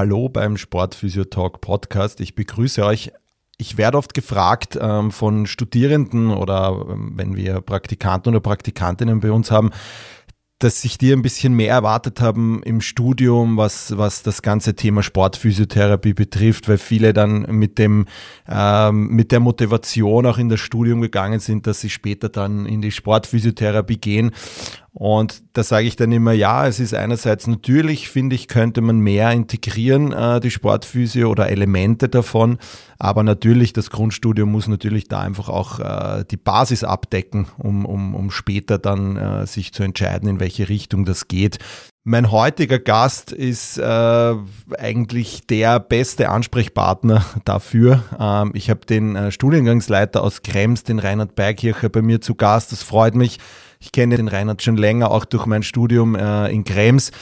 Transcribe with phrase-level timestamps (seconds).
[0.00, 2.22] Hallo beim Sportphysio Talk Podcast.
[2.22, 3.12] Ich begrüße euch.
[3.58, 9.30] Ich werde oft gefragt ähm, von Studierenden oder ähm, wenn wir Praktikanten oder Praktikantinnen bei
[9.30, 9.72] uns haben,
[10.58, 15.02] dass sich die ein bisschen mehr erwartet haben im Studium, was, was das ganze Thema
[15.02, 18.06] Sportphysiotherapie betrifft, weil viele dann mit dem,
[18.48, 22.80] ähm, mit der Motivation auch in das Studium gegangen sind, dass sie später dann in
[22.80, 24.30] die Sportphysiotherapie gehen.
[25.00, 28.98] Und da sage ich dann immer, ja, es ist einerseits natürlich, finde ich, könnte man
[28.98, 32.58] mehr integrieren, äh, die Sportphysio oder Elemente davon.
[32.98, 38.14] Aber natürlich, das Grundstudium muss natürlich da einfach auch äh, die Basis abdecken, um, um,
[38.14, 41.60] um später dann äh, sich zu entscheiden, in welche Richtung das geht.
[42.04, 44.34] Mein heutiger Gast ist äh,
[44.76, 48.02] eigentlich der beste Ansprechpartner dafür.
[48.18, 52.70] Ähm, ich habe den äh, Studiengangsleiter aus Krems, den Reinhard Bergkircher, bei mir zu Gast.
[52.70, 53.38] Das freut mich.
[53.82, 57.12] Ich kenne den Reinhard schon länger, auch durch mein Studium äh, in Krems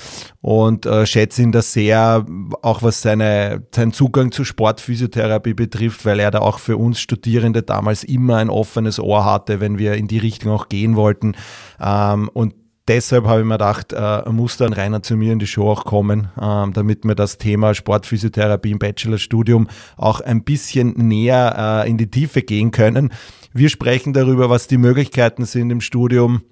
[0.41, 2.27] und äh, schätze ihn da sehr,
[2.63, 7.63] auch was seine, seinen Zugang zur Sportphysiotherapie betrifft, weil er da auch für uns Studierende
[7.63, 11.37] damals immer ein offenes Ohr hatte, wenn wir in die Richtung auch gehen wollten.
[11.81, 12.55] Ähm, und
[12.89, 15.85] deshalb habe ich mir gedacht, äh, muss dann Rainer zu mir in die Show auch
[15.85, 21.99] kommen, ähm, damit wir das Thema Sportphysiotherapie im Bachelorstudium auch ein bisschen näher äh, in
[21.99, 23.13] die Tiefe gehen können.
[23.53, 26.43] Wir sprechen darüber, was die Möglichkeiten sind im Studium,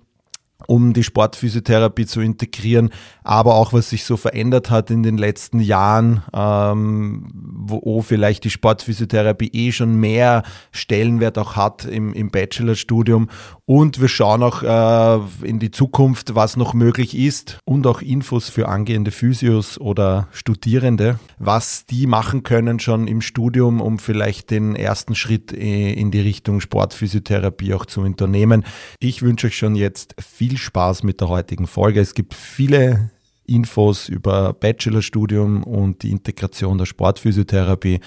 [0.66, 2.90] um die Sportphysiotherapie zu integrieren,
[3.22, 8.50] aber auch was sich so verändert hat in den letzten Jahren, ähm, wo vielleicht die
[8.50, 13.28] Sportphysiotherapie eh schon mehr Stellenwert auch hat im, im Bachelorstudium.
[13.64, 18.48] Und wir schauen auch äh, in die Zukunft, was noch möglich ist und auch Infos
[18.48, 24.76] für angehende Physios oder Studierende, was die machen können schon im Studium, um vielleicht den
[24.76, 28.64] ersten Schritt äh, in die Richtung Sportphysiotherapie auch zu unternehmen.
[29.00, 32.00] Ich wünsche euch schon jetzt viel Spaß mit der heutigen Folge.
[32.00, 33.10] Es gibt viele
[33.46, 38.00] Infos über Bachelorstudium und die Integration der Sportphysiotherapie.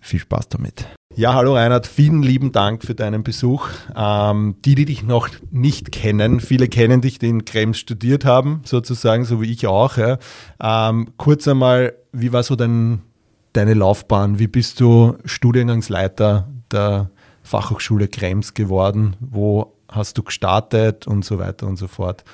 [0.00, 0.86] Viel Spaß damit.
[1.14, 3.68] Ja, hallo Reinhard, vielen lieben Dank für deinen Besuch.
[3.96, 8.60] Ähm, die, die dich noch nicht kennen, viele kennen dich, die in Krems studiert haben,
[8.64, 9.96] sozusagen, so wie ich auch.
[9.96, 10.18] Ja.
[10.60, 13.02] Ähm, kurz einmal, wie war so dein,
[13.52, 14.38] deine Laufbahn?
[14.38, 17.10] Wie bist du Studiengangsleiter der
[17.42, 19.16] Fachhochschule Krems geworden?
[19.18, 22.24] Wo hast du gestartet und so weiter und so fort?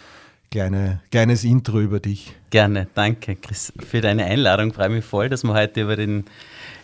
[0.50, 2.32] Kleine, kleines Intro über dich.
[2.50, 4.72] Gerne, danke Chris für deine Einladung.
[4.72, 6.26] Freue mich voll, dass wir heute über den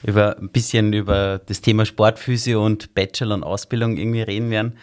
[0.02, 4.76] über ein bisschen über das Thema Sportphysio und Bachelor und Ausbildung irgendwie reden werden.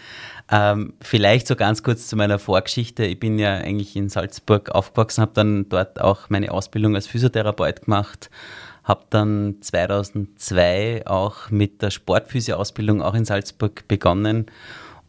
[0.49, 3.03] Ähm, vielleicht so ganz kurz zu meiner Vorgeschichte.
[3.05, 7.81] Ich bin ja eigentlich in Salzburg aufgewachsen, habe dann dort auch meine Ausbildung als Physiotherapeut
[7.83, 8.29] gemacht,
[8.85, 14.45] habe dann 2002 auch mit der Sportphysio-Ausbildung auch in Salzburg begonnen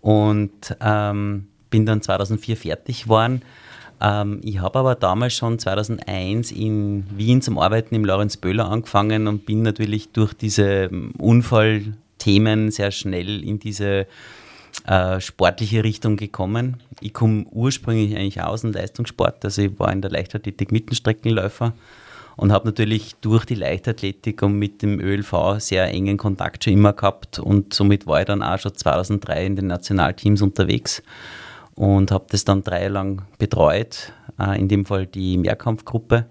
[0.01, 3.43] und ähm, bin dann 2004 fertig geworden.
[4.01, 9.27] Ähm, ich habe aber damals schon 2001 in Wien zum Arbeiten im Lorenz Böhler angefangen
[9.27, 14.07] und bin natürlich durch diese ähm, Unfallthemen sehr schnell in diese
[14.87, 16.77] äh, sportliche Richtung gekommen.
[17.01, 21.73] Ich komme ursprünglich eigentlich aus dem Leistungssport, also ich war in der Leichtathletik Mittenstreckenläufer
[22.39, 26.93] und habe natürlich durch die Leichtathletik und mit dem ÖLV sehr engen Kontakt schon immer
[26.93, 31.03] gehabt und somit war ich dann auch schon 2003 in den Nationalteams unterwegs
[31.75, 36.27] und habe das dann drei Jahre lang betreut, äh, in dem Fall die Mehrkampfgruppe.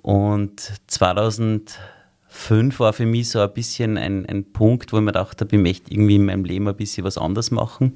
[0.00, 5.46] Und 2005 war für mich so ein bisschen ein, ein Punkt, wo ich mir dachte,
[5.50, 7.92] ich möchte irgendwie in meinem Leben ein bisschen was anderes machen.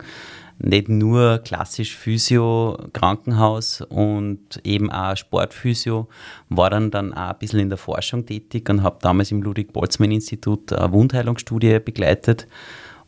[0.62, 6.08] Nicht nur klassisch Physio, Krankenhaus und eben auch Sportphysio,
[6.50, 10.74] war dann, dann auch ein bisschen in der Forschung tätig und habe damals im Ludwig-Boltzmann-Institut
[10.74, 12.46] eine Wundheilungsstudie begleitet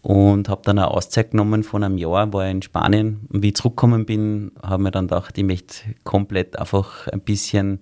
[0.01, 3.27] und habe dann eine Auszeit genommen von einem Jahr, war in Spanien.
[3.29, 7.81] Und wie ich zurückgekommen bin, habe mir dann gedacht, ich möchte komplett einfach ein bisschen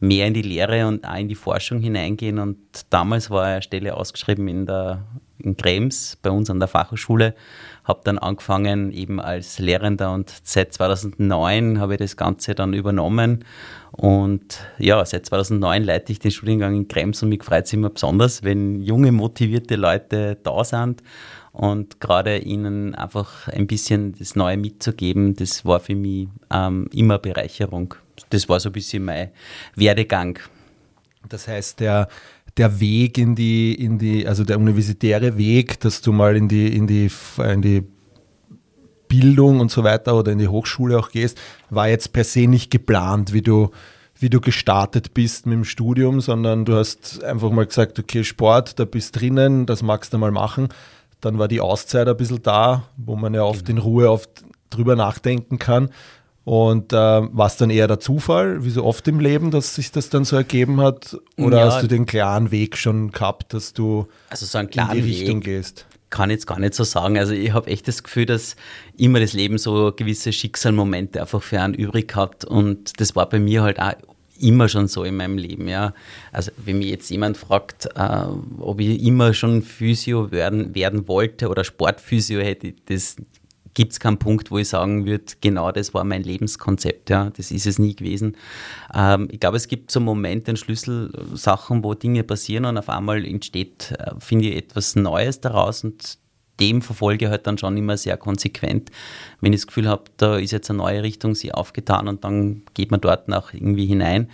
[0.00, 2.38] mehr in die Lehre und auch in die Forschung hineingehen.
[2.38, 2.56] Und
[2.90, 5.04] damals war eine Stelle ausgeschrieben in der
[5.40, 7.34] in Krems bei uns an der Fachhochschule.
[7.84, 13.44] Habe dann angefangen eben als Lehrender und seit 2009 habe ich das Ganze dann übernommen.
[13.92, 17.90] Und ja, seit 2009 leite ich den Studiengang in Krems und mich freut es immer
[17.90, 21.02] besonders, wenn junge, motivierte Leute da sind
[21.52, 27.18] und gerade ihnen einfach ein bisschen das Neue mitzugeben, das war für mich ähm, immer
[27.18, 27.94] Bereicherung.
[28.30, 29.30] Das war so ein bisschen mein
[29.74, 30.38] Werdegang.
[31.28, 32.08] Das heißt, der,
[32.56, 36.74] der Weg in die, in die, also der universitäre Weg, dass du mal in die,
[36.74, 37.84] in die, in die
[39.08, 41.38] Bildung und so weiter oder in die Hochschule auch gehst,
[41.68, 43.70] war jetzt per se nicht geplant, wie du,
[44.18, 48.78] wie du gestartet bist mit dem Studium, sondern du hast einfach mal gesagt, okay, Sport,
[48.78, 50.68] da bist drinnen, das magst du mal machen.
[51.20, 53.80] Dann war die Auszeit ein bisschen da, wo man ja oft genau.
[53.80, 55.90] in Ruhe oft drüber nachdenken kann.
[56.44, 59.92] Und äh, war es dann eher der Zufall, wie so oft im Leben, dass sich
[59.92, 61.16] das dann so ergeben hat?
[61.36, 64.96] Oder ja, hast du den klaren Weg schon gehabt, dass du also so einen klaren
[64.96, 65.86] in die Richtung Weg gehst?
[66.08, 67.18] Kann ich jetzt gar nicht so sagen.
[67.18, 68.56] Also ich habe echt das Gefühl, dass
[68.96, 72.44] immer das Leben so gewisse Schicksalmomente einfach für einen übrig hat.
[72.44, 73.92] Und das war bei mir halt auch
[74.40, 75.92] immer schon so in meinem Leben, ja.
[76.32, 78.24] Also wenn mich jetzt jemand fragt, äh,
[78.58, 83.16] ob ich immer schon Physio werden, werden wollte oder Sportphysio hätte, das
[83.74, 87.10] gibt es keinen Punkt, wo ich sagen würde, genau das war mein Lebenskonzept.
[87.10, 88.36] Ja, das ist es nie gewesen.
[88.94, 93.92] Ähm, ich glaube, es gibt so Momente, Schlüsselsachen, wo Dinge passieren und auf einmal entsteht,
[93.98, 96.19] äh, finde ich, etwas Neues daraus und
[96.60, 98.90] dem verfolge ich halt dann schon immer sehr konsequent.
[99.40, 102.62] Wenn ich das Gefühl habe, da ist jetzt eine neue Richtung sie aufgetan und dann
[102.74, 104.28] geht man dort auch irgendwie hinein.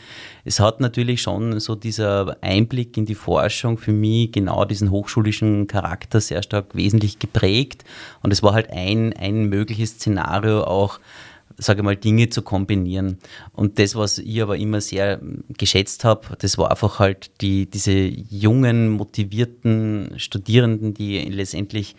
[0.45, 5.67] Es hat natürlich schon so dieser Einblick in die Forschung für mich genau diesen hochschulischen
[5.67, 7.85] Charakter sehr stark wesentlich geprägt
[8.23, 10.99] und es war halt ein, ein mögliches Szenario auch,
[11.59, 13.19] sage mal, Dinge zu kombinieren.
[13.53, 15.21] Und das, was ich aber immer sehr
[15.57, 21.97] geschätzt habe, das war einfach halt die, diese jungen, motivierten Studierenden, die letztendlich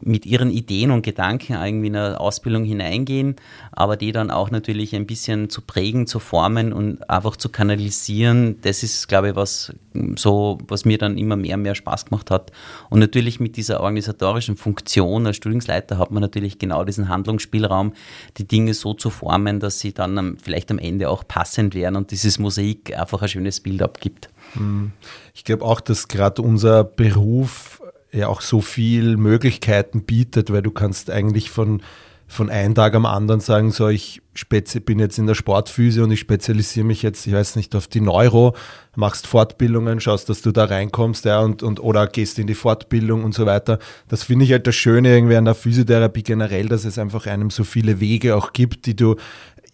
[0.00, 3.36] mit ihren Ideen und Gedanken irgendwie in eine Ausbildung hineingehen,
[3.72, 8.60] aber die dann auch natürlich ein bisschen zu prägen, zu formen und einfach zu kanalisieren.
[8.62, 9.72] Das ist, glaube ich, was
[10.16, 12.52] so, was mir dann immer mehr und mehr Spaß gemacht hat.
[12.90, 17.92] Und natürlich mit dieser organisatorischen Funktion als Studiumsleiter hat man natürlich genau diesen Handlungsspielraum,
[18.36, 22.10] die Dinge so zu formen, dass sie dann vielleicht am Ende auch passend werden und
[22.10, 24.28] dieses Mosaik einfach ein schönes Bild abgibt.
[24.54, 24.92] Hm.
[25.34, 30.70] Ich glaube auch, dass gerade unser Beruf ja auch so viel Möglichkeiten bietet, weil du
[30.70, 31.82] kannst eigentlich von
[32.28, 36.20] von einem Tag am anderen sagen, so ich bin jetzt in der Sportphysio und ich
[36.20, 38.54] spezialisiere mich jetzt, ich weiß nicht, auf die Neuro,
[38.94, 43.24] machst Fortbildungen, schaust, dass du da reinkommst, ja, und, und oder gehst in die Fortbildung
[43.24, 43.78] und so weiter.
[44.08, 47.50] Das finde ich halt das Schöne irgendwie an der Physiotherapie generell, dass es einfach einem
[47.50, 49.16] so viele Wege auch gibt, die du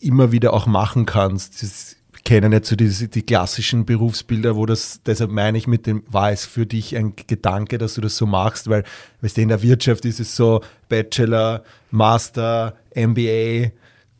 [0.00, 1.62] immer wieder auch machen kannst.
[1.62, 6.02] Das kennen jetzt so die, die klassischen Berufsbilder, wo das, deshalb meine ich mit dem,
[6.08, 8.84] war es für dich ein Gedanke, dass du das so machst, weil,
[9.20, 13.72] weißt du, in der Wirtschaft ist es so Bachelor, Master, MBA,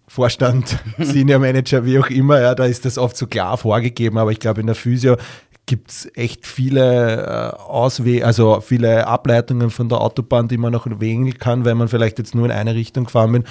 [0.06, 4.32] Vorstand, Senior Manager, wie auch immer, ja, da ist das oft so klar vorgegeben, aber
[4.32, 5.16] ich glaube, in der Physio
[5.66, 10.86] gibt es echt viele äh, Auswege, also viele Ableitungen von der Autobahn, die man noch
[11.00, 13.44] wählen kann, wenn man vielleicht jetzt nur in eine Richtung gefahren bin.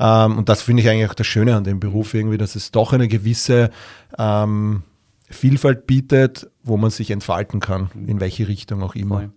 [0.00, 2.70] Ähm, und das finde ich eigentlich auch das Schöne an dem Beruf irgendwie, dass es
[2.70, 3.70] doch eine gewisse
[4.18, 4.82] ähm,
[5.30, 9.28] Vielfalt bietet, wo man sich entfalten kann, in welche Richtung auch immer.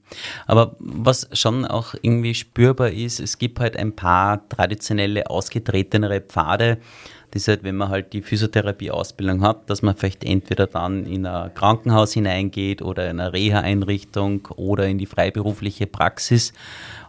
[0.48, 6.78] Aber was schon auch irgendwie spürbar ist, es gibt halt ein paar traditionelle, ausgetretenere Pfade,
[7.32, 11.26] das ist halt, wenn man halt die Physiotherapie-Ausbildung hat, dass man vielleicht entweder dann in
[11.26, 16.52] ein Krankenhaus hineingeht oder in eine Reha-Einrichtung oder in die freiberufliche Praxis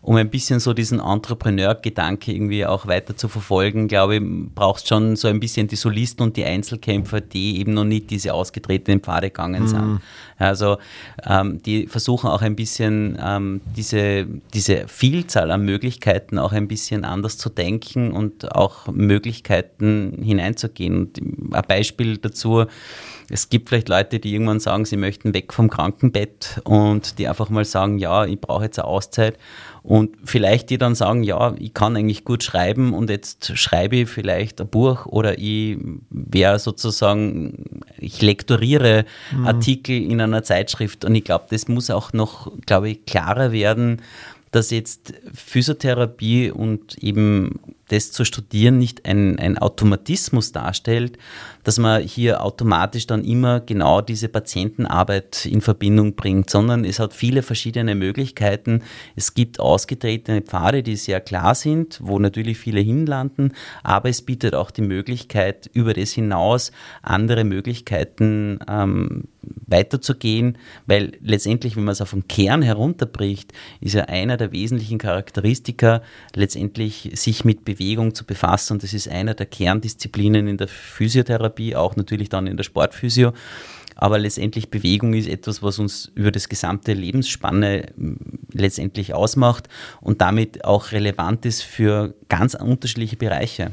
[0.03, 4.23] um ein bisschen so diesen Entrepreneur-Gedanke irgendwie auch weiter zu verfolgen, glaube ich,
[4.53, 8.35] brauchst schon so ein bisschen die Solisten und die Einzelkämpfer, die eben noch nicht diese
[8.35, 9.87] ausgetretenen Pfade gegangen sind.
[9.87, 10.01] Mhm.
[10.39, 10.79] Also
[11.25, 17.05] ähm, die versuchen auch ein bisschen ähm, diese, diese Vielzahl an Möglichkeiten auch ein bisschen
[17.05, 20.97] anders zu denken und auch Möglichkeiten hineinzugehen.
[20.97, 21.21] Und
[21.55, 22.65] ein Beispiel dazu,
[23.29, 27.51] es gibt vielleicht Leute, die irgendwann sagen, sie möchten weg vom Krankenbett und die einfach
[27.51, 29.39] mal sagen, ja, ich brauche jetzt eine Auszeit
[29.83, 34.09] und vielleicht die dann sagen, ja, ich kann eigentlich gut schreiben und jetzt schreibe ich
[34.09, 35.77] vielleicht ein Buch oder ich
[36.11, 39.05] wäre sozusagen, ich lektoriere
[39.37, 39.47] mhm.
[39.47, 44.03] Artikel in einer Zeitschrift und ich glaube, das muss auch noch, glaube ich, klarer werden,
[44.53, 47.59] dass jetzt Physiotherapie und eben
[47.93, 51.19] das zu studieren nicht ein, ein Automatismus darstellt,
[51.63, 57.13] dass man hier automatisch dann immer genau diese Patientenarbeit in Verbindung bringt, sondern es hat
[57.13, 58.83] viele verschiedene Möglichkeiten.
[59.15, 64.55] Es gibt ausgetretene Pfade, die sehr klar sind, wo natürlich viele hinlanden, aber es bietet
[64.55, 66.73] auch die Möglichkeit, über das hinaus
[67.03, 69.29] andere Möglichkeiten ähm,
[69.67, 74.99] weiterzugehen, weil letztendlich, wenn man es auf den Kern herunterbricht, ist ja einer der wesentlichen
[74.99, 76.03] Charakteristika
[76.35, 81.77] letztendlich sich mit Bewegung zu befassen und das ist einer der Kerndisziplinen in der Physiotherapie,
[81.77, 83.33] auch natürlich dann in der Sportphysio.
[83.95, 87.93] Aber letztendlich Bewegung ist etwas, was uns über das gesamte Lebensspanne
[88.53, 89.69] letztendlich ausmacht
[90.01, 93.71] und damit auch relevant ist für ganz unterschiedliche Bereiche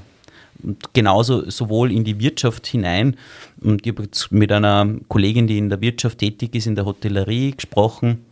[0.94, 3.16] genauso sowohl in die Wirtschaft hinein.
[3.62, 7.52] Und ich habe mit einer Kollegin, die in der Wirtschaft tätig ist, in der Hotellerie
[7.52, 8.26] gesprochen.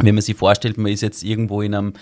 [0.00, 1.92] Wenn man sich vorstellt, man ist jetzt irgendwo in einem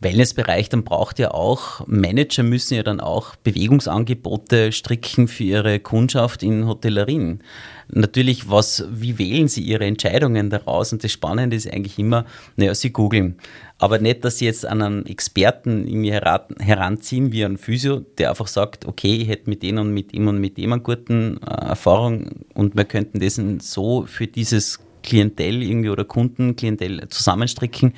[0.00, 6.42] Wellnessbereich, dann braucht ja auch, Manager müssen ja dann auch Bewegungsangebote stricken für ihre Kundschaft
[6.42, 7.42] in Hotellerien.
[7.88, 10.92] Natürlich, was, wie wählen sie ihre Entscheidungen daraus?
[10.92, 12.24] Und das Spannende ist eigentlich immer,
[12.56, 13.36] naja, sie googeln.
[13.78, 18.46] Aber nicht, dass sie jetzt an einen Experten irgendwie heranziehen, wie einen Physio, der einfach
[18.46, 21.68] sagt, okay, ich hätte mit denen und mit dem und mit dem eine guten äh,
[21.68, 27.94] Erfahrung und wir könnten das so für dieses Klientel irgendwie oder Kundenklientel zusammenstricken.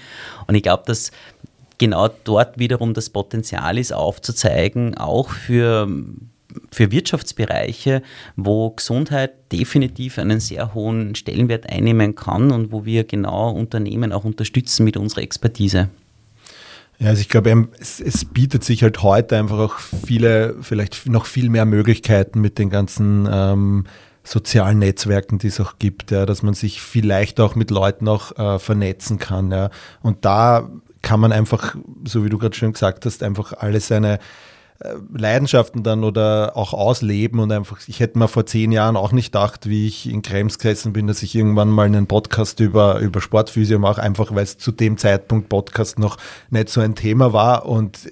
[0.47, 1.13] Und ich glaube, dass
[1.79, 5.89] genau dort wiederum das Potenzial ist, aufzuzeigen, auch für,
[6.71, 8.03] für Wirtschaftsbereiche,
[8.37, 14.25] wo Gesundheit definitiv einen sehr hohen Stellenwert einnehmen kann und wo wir genau Unternehmen auch
[14.25, 15.89] unterstützen mit unserer Expertise.
[16.99, 21.27] Ja, also ich glaube, es, es, bietet sich halt heute einfach auch viele, vielleicht noch
[21.27, 23.85] viel mehr Möglichkeiten mit den ganzen ähm,
[24.25, 28.37] sozialen Netzwerken, die es auch gibt, ja, dass man sich vielleicht auch mit Leuten auch
[28.39, 29.51] äh, vernetzen kann.
[29.51, 29.71] Ja.
[30.03, 30.71] Und da
[31.07, 34.19] kann man einfach, so wie du gerade schon gesagt hast, einfach alle seine
[34.81, 39.13] äh, Leidenschaften dann oder auch ausleben und einfach, ich hätte mir vor zehn Jahren auch
[39.13, 42.99] nicht gedacht, wie ich in Krems gesessen bin, dass ich irgendwann mal einen Podcast über,
[42.99, 46.17] über Sportphysio mache, einfach weil es zu dem Zeitpunkt Podcast noch
[46.51, 48.11] nicht so ein Thema war und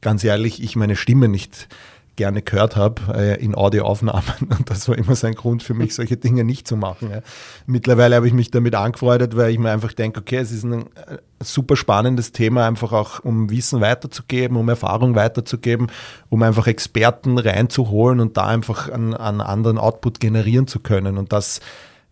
[0.00, 1.68] ganz ehrlich, ich meine Stimme nicht
[2.16, 4.24] gerne gehört habe äh, in Audioaufnahmen.
[4.58, 7.10] Und das war immer so ein Grund für mich, solche Dinge nicht zu machen.
[7.10, 7.20] Ja.
[7.66, 10.82] Mittlerweile habe ich mich damit angefreundet, weil ich mir einfach denke, okay, es ist ein
[10.82, 15.88] äh, super spannendes Thema, einfach auch um Wissen weiterzugeben, um Erfahrung weiterzugeben,
[16.28, 21.18] um einfach Experten reinzuholen und da einfach einen, einen anderen Output generieren zu können.
[21.18, 21.60] Und das,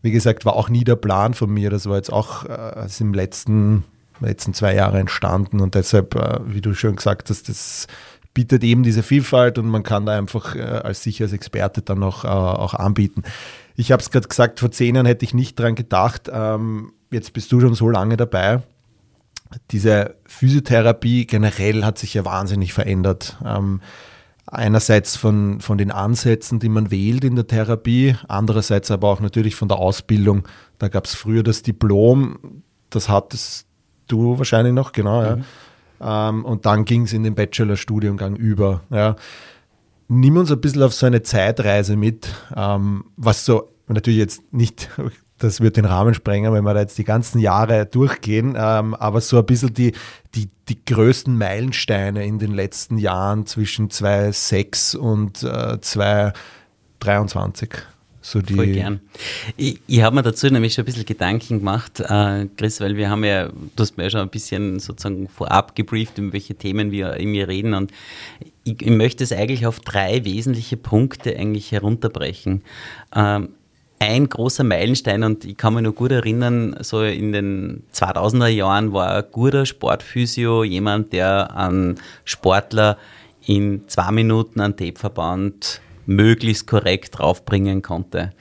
[0.02, 1.70] wie gesagt, war auch nie der Plan von mir.
[1.70, 3.84] Das war jetzt auch äh, im letzten
[4.20, 7.86] letzten zwei Jahre entstanden und deshalb, äh, wie du schon gesagt hast, das
[8.34, 12.02] bietet eben diese Vielfalt und man kann da einfach äh, als sich als Experte dann
[12.02, 13.22] auch, äh, auch anbieten.
[13.76, 16.30] Ich habe es gerade gesagt, vor zehn Jahren hätte ich nicht dran gedacht.
[16.32, 18.62] Ähm, jetzt bist du schon so lange dabei.
[19.70, 23.38] Diese Physiotherapie generell hat sich ja wahnsinnig verändert.
[23.44, 23.80] Ähm,
[24.46, 29.54] einerseits von, von den Ansätzen, die man wählt in der Therapie, andererseits aber auch natürlich
[29.54, 30.46] von der Ausbildung.
[30.78, 33.66] Da gab es früher das Diplom, das hattest
[34.08, 35.26] du wahrscheinlich noch, genau, mhm.
[35.26, 35.38] ja
[36.04, 38.82] ähm, und dann ging es in den Bachelorstudiengang über.
[38.90, 39.16] Ja.
[40.08, 44.90] Nimm uns ein bisschen auf so eine Zeitreise mit, ähm, was so natürlich jetzt nicht,
[45.38, 49.20] das wird den Rahmen sprengen, wenn wir da jetzt die ganzen Jahre durchgehen, ähm, aber
[49.20, 49.92] so ein bisschen die,
[50.34, 57.70] die, die größten Meilensteine in den letzten Jahren zwischen 2006 und äh, 2023.
[58.26, 59.00] So die Voll gern.
[59.58, 63.10] Ich, ich habe mir dazu nämlich schon ein bisschen Gedanken gemacht, äh, Chris, weil wir
[63.10, 66.90] haben ja, du hast mir ja schon ein bisschen sozusagen vorab gebrieft, über welche Themen
[66.90, 67.90] wir irgendwie reden und
[68.64, 72.62] ich, ich möchte es eigentlich auf drei wesentliche Punkte eigentlich herunterbrechen.
[73.14, 73.50] Ähm,
[73.98, 78.94] ein großer Meilenstein und ich kann mich noch gut erinnern, so in den 2000er Jahren
[78.94, 82.96] war ein guter Sportphysio jemand, der einen Sportler
[83.44, 88.32] in zwei Minuten an Tapeverband möglichst korrekt draufbringen konnte.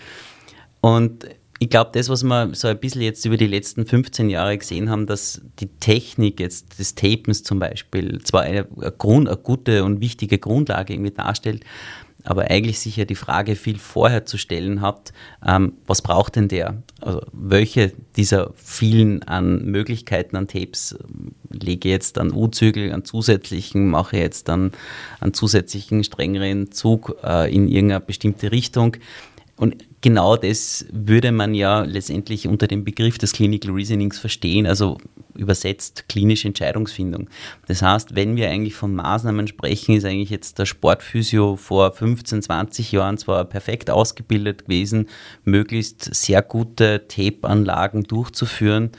[0.82, 1.26] Und
[1.60, 4.90] ich glaube, das, was wir so ein bisschen jetzt über die letzten 15 Jahre gesehen
[4.90, 9.86] haben, dass die Technik jetzt des Tapens zum Beispiel zwar eine, eine, Grund, eine gute
[9.86, 11.64] und wichtige Grundlage irgendwie darstellt,
[12.24, 15.14] aber eigentlich sich ja die Frage viel vorher zu stellen hat,
[15.46, 16.82] ähm, was braucht denn der?
[17.02, 23.90] Also welche dieser vielen an Möglichkeiten an Tapes ähm, lege jetzt an U-Zügel, an zusätzlichen,
[23.90, 24.72] mache jetzt dann
[25.20, 28.98] einen zusätzlichen strengeren Zug äh, in irgendeine bestimmte Richtung.
[29.56, 35.00] Und genau das würde man ja letztendlich unter dem Begriff des Clinical Reasonings verstehen, also
[35.34, 37.30] übersetzt klinische Entscheidungsfindung.
[37.68, 42.44] Das heißt, wenn wir eigentlich von Maßnahmen sprechen, ist eigentlich jetzt der Sportphysio vor 15,
[42.44, 45.08] 20 Jahren zwar perfekt ausgebildet gewesen,
[45.46, 48.92] möglichst sehr gute Tape-Anlagen durchzuführen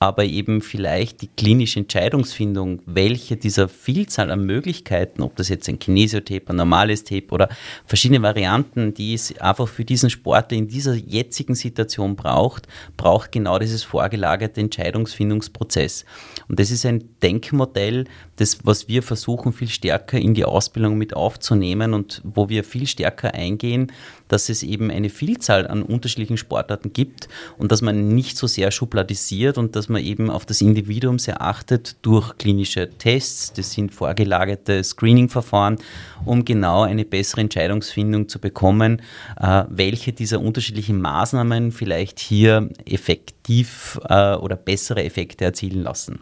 [0.00, 5.78] aber eben vielleicht die klinische Entscheidungsfindung, welche dieser Vielzahl an Möglichkeiten, ob das jetzt ein
[5.78, 7.48] Kinesiotape, ein normales Tape oder
[7.84, 13.58] verschiedene Varianten, die es einfach für diesen Sportler in dieser jetzigen Situation braucht, braucht genau
[13.58, 16.04] dieses vorgelagerte Entscheidungsfindungsprozess.
[16.48, 18.04] Und das ist ein Denkmodell,
[18.36, 22.86] das, was wir versuchen, viel stärker in die Ausbildung mit aufzunehmen und wo wir viel
[22.86, 23.92] stärker eingehen,
[24.28, 28.70] dass es eben eine Vielzahl an unterschiedlichen Sportarten gibt und dass man nicht so sehr
[28.70, 33.54] schubladisiert und dass dass man eben auf das Individuum sehr achtet durch klinische Tests.
[33.54, 35.78] Das sind vorgelagerte Screening-Verfahren,
[36.26, 39.00] um genau eine bessere Entscheidungsfindung zu bekommen,
[39.40, 46.20] äh, welche dieser unterschiedlichen Maßnahmen vielleicht hier effektiv äh, oder bessere Effekte erzielen lassen.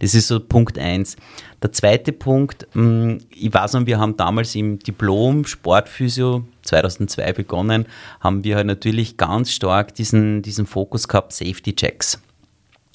[0.00, 1.16] Das ist so Punkt 1.
[1.62, 7.86] Der zweite Punkt, hm, ich weiß noch, wir haben damals im Diplom Sportphysio 2002 begonnen,
[8.20, 12.20] haben wir halt natürlich ganz stark diesen, diesen Fokus gehabt, Safety Checks.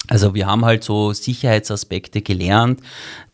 [0.08, 2.80] Also wir haben halt so Sicherheitsaspekte gelernt,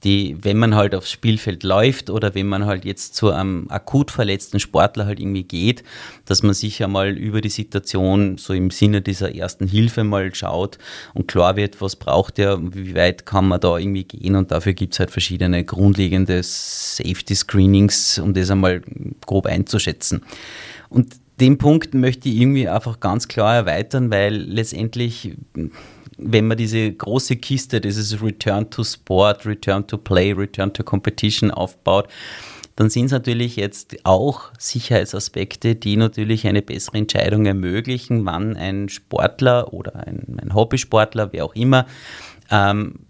[0.04, 4.10] die, wenn man halt aufs Spielfeld läuft oder wenn man halt jetzt zu einem akut
[4.10, 5.82] verletzten Sportler halt irgendwie geht,
[6.26, 10.34] dass man sich ja mal über die Situation so im Sinne dieser ersten Hilfe mal
[10.34, 10.76] schaut
[11.14, 14.74] und klar wird, was braucht er, wie weit kann man da irgendwie gehen und dafür
[14.74, 18.82] gibt es halt verschiedene grundlegende Safety Screenings, um das einmal
[19.24, 20.22] grob einzuschätzen.
[20.90, 25.36] Und den Punkt möchte ich irgendwie einfach ganz klar erweitern, weil letztendlich
[26.18, 31.50] wenn man diese große Kiste, dieses Return to Sport, Return to Play, Return to Competition
[31.50, 32.08] aufbaut,
[32.74, 38.88] dann sind es natürlich jetzt auch Sicherheitsaspekte, die natürlich eine bessere Entscheidung ermöglichen, wann ein
[38.88, 41.86] Sportler oder ein, ein Hobbysportler, wer auch immer,
[42.50, 43.00] ähm,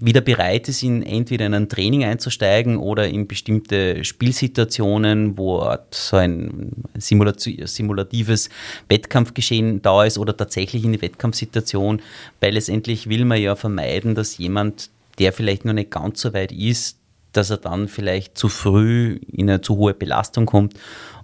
[0.00, 6.16] wieder bereit ist, in entweder in ein Training einzusteigen oder in bestimmte Spielsituationen, wo so
[6.16, 8.48] ein simulatives
[8.88, 12.02] Wettkampfgeschehen da ist oder tatsächlich in die Wettkampfsituation,
[12.40, 16.52] weil letztendlich will man ja vermeiden, dass jemand, der vielleicht noch nicht ganz so weit
[16.52, 16.98] ist,
[17.32, 20.74] dass er dann vielleicht zu früh in eine zu hohe Belastung kommt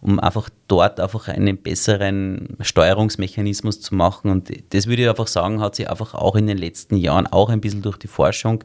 [0.05, 4.31] um einfach dort einfach einen besseren Steuerungsmechanismus zu machen.
[4.31, 7.49] Und das würde ich einfach sagen, hat sich einfach auch in den letzten Jahren auch
[7.49, 8.63] ein bisschen durch die Forschung,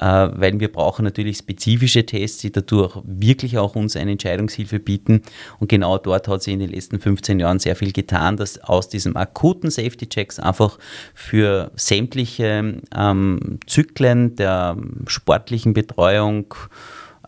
[0.00, 5.22] äh, weil wir brauchen natürlich spezifische Tests, die dadurch wirklich auch uns eine Entscheidungshilfe bieten.
[5.60, 8.88] Und genau dort hat sich in den letzten 15 Jahren sehr viel getan, dass aus
[8.88, 10.80] diesem akuten Safety Checks einfach
[11.14, 16.54] für sämtliche ähm, Zyklen der sportlichen Betreuung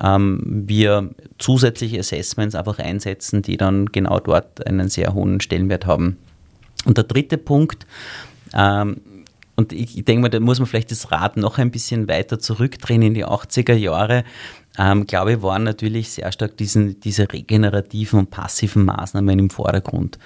[0.00, 6.16] ähm, wir zusätzliche Assessments einfach einsetzen, die dann genau dort einen sehr hohen Stellenwert haben.
[6.84, 7.86] Und der dritte Punkt,
[8.54, 9.00] ähm,
[9.56, 13.02] und ich, denke mal, da muss man vielleicht das Rad noch ein bisschen weiter zurückdrehen
[13.02, 14.24] in die 80er Jahre
[14.76, 20.18] ähm, glaube ich, waren natürlich sehr stark diesen, diese regenerativen und passiven Maßnahmen im Vordergrund.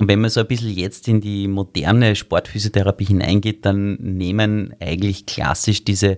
[0.00, 5.26] Und wenn man so ein bisschen jetzt in die moderne Sportphysiotherapie hineingeht, dann nehmen eigentlich
[5.26, 6.16] klassisch diese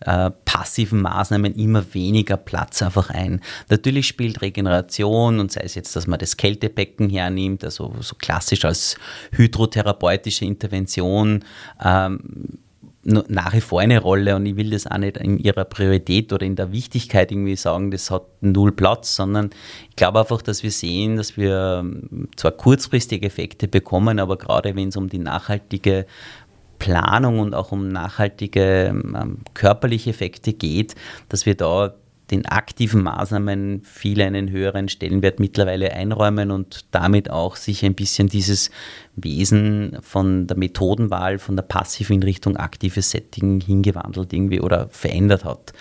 [0.00, 3.42] äh, passiven Maßnahmen immer weniger Platz einfach ein.
[3.68, 8.64] Natürlich spielt Regeneration und sei es jetzt, dass man das Kältebecken hernimmt, also so klassisch
[8.64, 8.96] als
[9.32, 11.44] hydrotherapeutische Intervention,
[11.84, 12.58] ähm,
[13.06, 16.44] nach wie vor eine Rolle und ich will das auch nicht in ihrer Priorität oder
[16.44, 19.50] in der Wichtigkeit irgendwie sagen, das hat null Platz, sondern
[19.88, 24.74] ich glaube einfach, dass wir sehen, dass wir ähm, zwar kurzfristige Effekte bekommen, aber gerade
[24.74, 26.06] wenn es um die nachhaltige
[26.78, 30.94] Planung und auch um nachhaltige ähm, körperliche Effekte geht,
[31.28, 31.94] dass wir da
[32.30, 38.28] den aktiven Maßnahmen viele einen höheren Stellenwert mittlerweile einräumen und damit auch sich ein bisschen
[38.28, 38.70] dieses
[39.14, 45.44] Wesen von der Methodenwahl, von der passiven in Richtung aktives Setting hingewandelt irgendwie oder verändert
[45.44, 45.72] hat.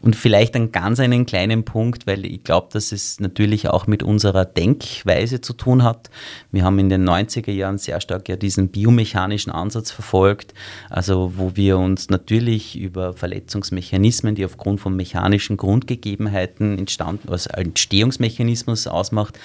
[0.00, 4.02] Und vielleicht einen ganz einen kleinen Punkt, weil ich glaube, dass es natürlich auch mit
[4.02, 6.08] unserer Denkweise zu tun hat.
[6.52, 10.54] Wir haben in den 90er Jahren sehr stark ja diesen biomechanischen Ansatz verfolgt,
[10.88, 18.86] also wo wir uns natürlich über Verletzungsmechanismen, die aufgrund von mechanischen Grundgegebenheiten entstanden, als Entstehungsmechanismus
[18.86, 19.38] ausmacht,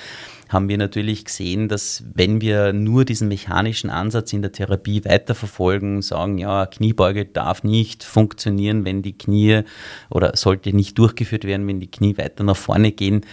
[0.54, 6.02] haben wir natürlich gesehen, dass wenn wir nur diesen mechanischen Ansatz in der Therapie weiterverfolgen,
[6.02, 9.64] sagen, ja, Kniebeuge darf nicht funktionieren, wenn die Knie
[10.10, 13.26] oder sollte nicht durchgeführt werden, wenn die Knie weiter nach vorne gehen,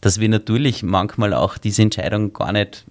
[0.00, 2.84] dass wir natürlich manchmal auch diese Entscheidung gar nicht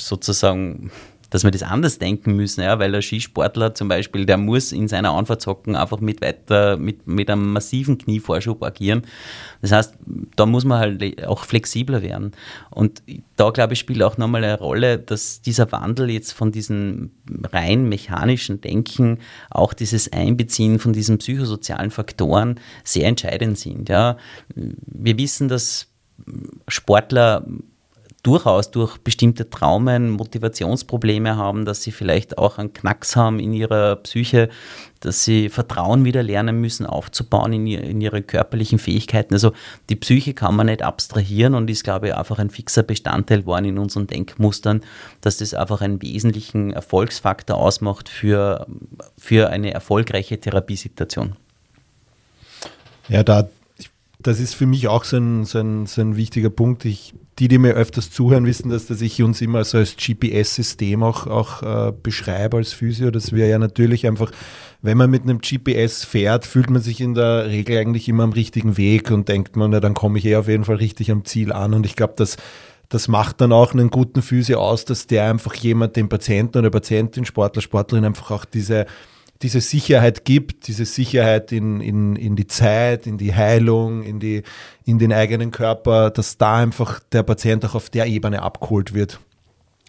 [0.00, 0.90] sozusagen
[1.30, 4.88] dass wir das anders denken müssen, ja, weil der Skisportler zum Beispiel, der muss in
[4.88, 9.02] seiner Anfahrtshocken einfach mit weiter, mit, mit einem massiven Knievorschub agieren.
[9.60, 9.94] Das heißt,
[10.36, 12.32] da muss man halt auch flexibler werden.
[12.70, 13.02] Und
[13.36, 17.10] da, glaube ich, spielt auch nochmal eine Rolle, dass dieser Wandel jetzt von diesem
[17.52, 19.18] rein mechanischen Denken,
[19.50, 23.88] auch dieses Einbeziehen von diesen psychosozialen Faktoren sehr entscheidend sind.
[23.88, 24.16] Ja.
[24.54, 25.88] Wir wissen, dass
[26.68, 27.44] Sportler
[28.22, 33.96] durchaus durch bestimmte Traumen Motivationsprobleme haben, dass sie vielleicht auch einen Knacks haben in ihrer
[33.96, 34.48] Psyche,
[35.00, 39.34] dass sie Vertrauen wieder lernen müssen aufzubauen in, in ihre körperlichen Fähigkeiten.
[39.34, 39.52] Also
[39.88, 43.66] die Psyche kann man nicht abstrahieren und ist, glaube ich, einfach ein fixer Bestandteil geworden
[43.66, 44.82] in unseren Denkmustern,
[45.20, 48.66] dass das einfach einen wesentlichen Erfolgsfaktor ausmacht für,
[49.16, 51.36] für eine erfolgreiche Therapiesituation.
[53.08, 53.48] Ja, da
[54.20, 56.84] das ist für mich auch so ein, so ein, so ein wichtiger Punkt.
[56.84, 61.04] Ich, die, die mir öfters zuhören, wissen, dass, dass ich uns immer so als GPS-System
[61.04, 64.32] auch, auch äh, beschreibe als Physio, dass wir ja natürlich einfach,
[64.82, 68.32] wenn man mit einem GPS fährt, fühlt man sich in der Regel eigentlich immer am
[68.32, 71.24] richtigen Weg und denkt man, na, dann komme ich eh auf jeden Fall richtig am
[71.24, 71.72] Ziel an.
[71.74, 72.38] Und ich glaube, dass
[72.88, 76.70] das macht dann auch einen guten Physio aus, dass der einfach jemand, den Patienten oder
[76.70, 78.86] Patientin, Sportler, Sportlerin einfach auch diese
[79.42, 84.42] diese Sicherheit gibt, diese Sicherheit in, in, in die Zeit, in die Heilung, in, die,
[84.84, 89.20] in den eigenen Körper, dass da einfach der Patient auch auf der Ebene abgeholt wird.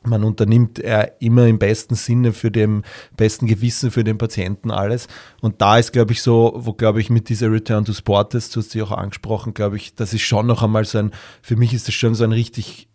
[0.04, 2.84] Man unternimmt er immer im besten Sinne für den
[3.18, 5.08] besten Gewissen für den Patienten alles.
[5.42, 8.50] Und da ist, glaube ich, so, wo, glaube ich, mit dieser Return to Sport, das
[8.50, 11.58] du hast sie auch angesprochen, glaube ich, das ist schon noch einmal so ein, für
[11.58, 12.89] mich ist das schon so ein richtig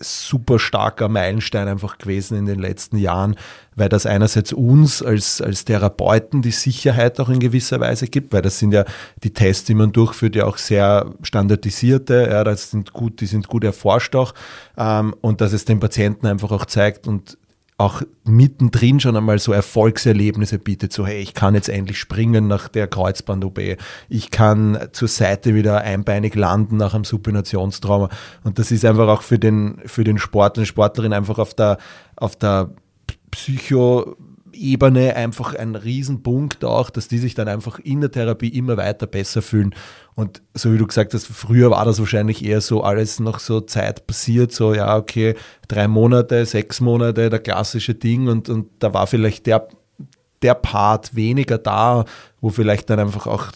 [0.00, 3.36] super starker Meilenstein einfach gewesen in den letzten Jahren,
[3.76, 8.42] weil das einerseits uns als, als Therapeuten die Sicherheit auch in gewisser Weise gibt, weil
[8.42, 8.84] das sind ja
[9.22, 13.48] die Tests, die man durchführt, ja auch sehr standardisierte, ja, das sind gut, die sind
[13.48, 14.32] gut erforscht auch
[14.78, 17.36] ähm, und dass es den Patienten einfach auch zeigt und
[17.80, 22.68] auch mittendrin schon einmal so Erfolgserlebnisse bietet, so hey, ich kann jetzt endlich springen nach
[22.68, 23.78] der Kreuzband-OB,
[24.10, 28.10] ich kann zur Seite wieder einbeinig landen nach einem Supinationstrauma.
[28.44, 31.78] Und das ist einfach auch für den, für den Sportler und Sportlerin einfach auf der,
[32.16, 32.70] auf der
[33.30, 34.16] Psycho-
[34.52, 39.06] Ebene einfach ein Riesenpunkt auch, dass die sich dann einfach in der Therapie immer weiter
[39.06, 39.74] besser fühlen.
[40.14, 43.60] Und so wie du gesagt hast, früher war das wahrscheinlich eher so alles noch so
[43.60, 45.34] Zeit passiert, so ja, okay,
[45.68, 49.68] drei Monate, sechs Monate, der klassische Ding und, und da war vielleicht der,
[50.42, 52.04] der Part weniger da,
[52.40, 53.52] wo vielleicht dann einfach auch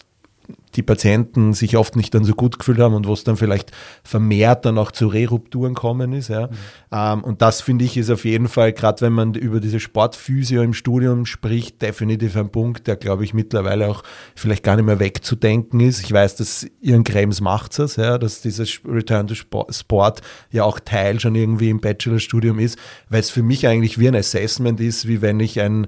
[0.75, 3.71] die Patienten sich oft nicht dann so gut gefühlt haben und wo es dann vielleicht
[4.03, 6.27] vermehrt dann auch zu Rerupturen kommen ist.
[6.27, 6.49] Ja.
[6.91, 7.23] Mhm.
[7.23, 10.73] Und das finde ich ist auf jeden Fall, gerade wenn man über diese Sportphysio im
[10.73, 14.03] Studium spricht, definitiv ein Punkt, der glaube ich mittlerweile auch
[14.35, 16.03] vielleicht gar nicht mehr wegzudenken ist.
[16.03, 19.35] Ich weiß, dass Ihren Krems macht es, ja, dass dieses Return to
[19.69, 22.77] Sport ja auch Teil schon irgendwie im Bachelorstudium ist,
[23.09, 25.87] weil es für mich eigentlich wie ein Assessment ist, wie wenn ich ein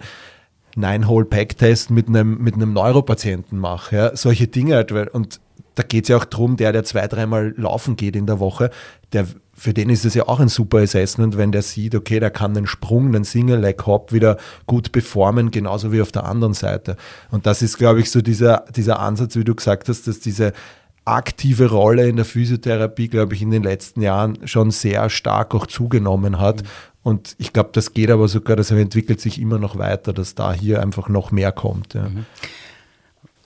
[0.77, 3.95] Nine-Hole-Pack-Test mit einem, mit einem Neuropatienten mache.
[3.95, 4.15] Ja?
[4.15, 4.91] Solche Dinge halt.
[4.91, 5.39] Und
[5.75, 8.71] da geht es ja auch darum, der, der zwei, dreimal laufen geht in der Woche,
[9.13, 12.31] der, für den ist es ja auch ein super Assessment, wenn der sieht, okay, der
[12.31, 16.97] kann den Sprung, den Single-Leg-Hop wieder gut performen, genauso wie auf der anderen Seite.
[17.31, 20.53] Und das ist, glaube ich, so dieser, dieser Ansatz, wie du gesagt hast, dass diese
[21.07, 25.67] aktive Rolle in der Physiotherapie, glaube ich, in den letzten Jahren schon sehr stark auch
[25.67, 26.63] zugenommen hat.
[26.63, 26.67] Mhm.
[27.03, 30.51] Und ich glaube, das geht aber sogar, das entwickelt sich immer noch weiter, dass da
[30.53, 31.93] hier einfach noch mehr kommt.
[31.93, 32.09] Ja.
[32.09, 32.25] Mhm.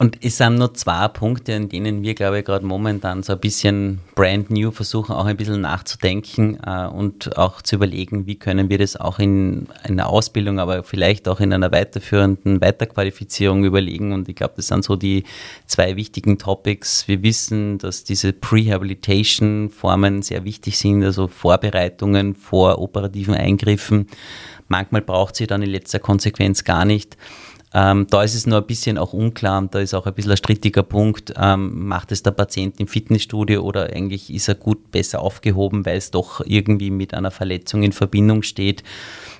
[0.01, 3.39] Und es sind nur zwei Punkte, in denen wir, glaube ich, gerade momentan so ein
[3.39, 8.67] bisschen brand new versuchen, auch ein bisschen nachzudenken äh, und auch zu überlegen, wie können
[8.69, 14.11] wir das auch in einer Ausbildung, aber vielleicht auch in einer weiterführenden Weiterqualifizierung überlegen.
[14.11, 15.23] Und ich glaube, das sind so die
[15.67, 17.07] zwei wichtigen Topics.
[17.07, 24.07] Wir wissen, dass diese Prehabilitation-Formen sehr wichtig sind, also Vorbereitungen vor operativen Eingriffen.
[24.67, 27.17] Manchmal braucht sie dann in letzter Konsequenz gar nicht.
[27.73, 30.31] Ähm, da ist es nur ein bisschen auch unklar und da ist auch ein bisschen
[30.31, 31.33] ein strittiger Punkt.
[31.37, 35.97] Ähm, macht es der Patient im Fitnessstudio oder eigentlich ist er gut besser aufgehoben, weil
[35.97, 38.83] es doch irgendwie mit einer Verletzung in Verbindung steht?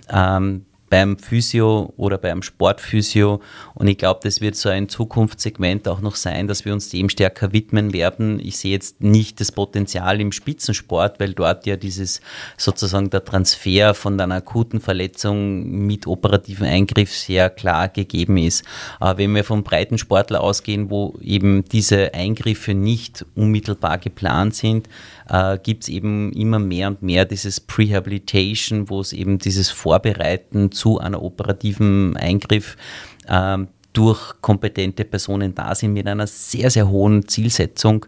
[0.09, 3.39] Ähm, beim Physio oder beim Sportphysio.
[3.75, 7.07] Und ich glaube, das wird so ein Zukunftssegment auch noch sein, dass wir uns dem
[7.07, 8.41] stärker widmen werden.
[8.41, 12.19] Ich sehe jetzt nicht das Potenzial im Spitzensport, weil dort ja dieses
[12.57, 18.65] sozusagen der Transfer von einer akuten Verletzung mit operativen Eingriff sehr klar gegeben ist.
[18.99, 24.89] Aber wenn wir vom Breitensportler ausgehen, wo eben diese Eingriffe nicht unmittelbar geplant sind,
[25.29, 30.69] äh, gibt es eben immer mehr und mehr dieses Prehabilitation, wo es eben dieses Vorbereiten
[30.81, 32.75] zu einer operativen Eingriff
[33.27, 33.57] äh,
[33.93, 38.07] durch kompetente Personen da sind mit einer sehr, sehr hohen Zielsetzung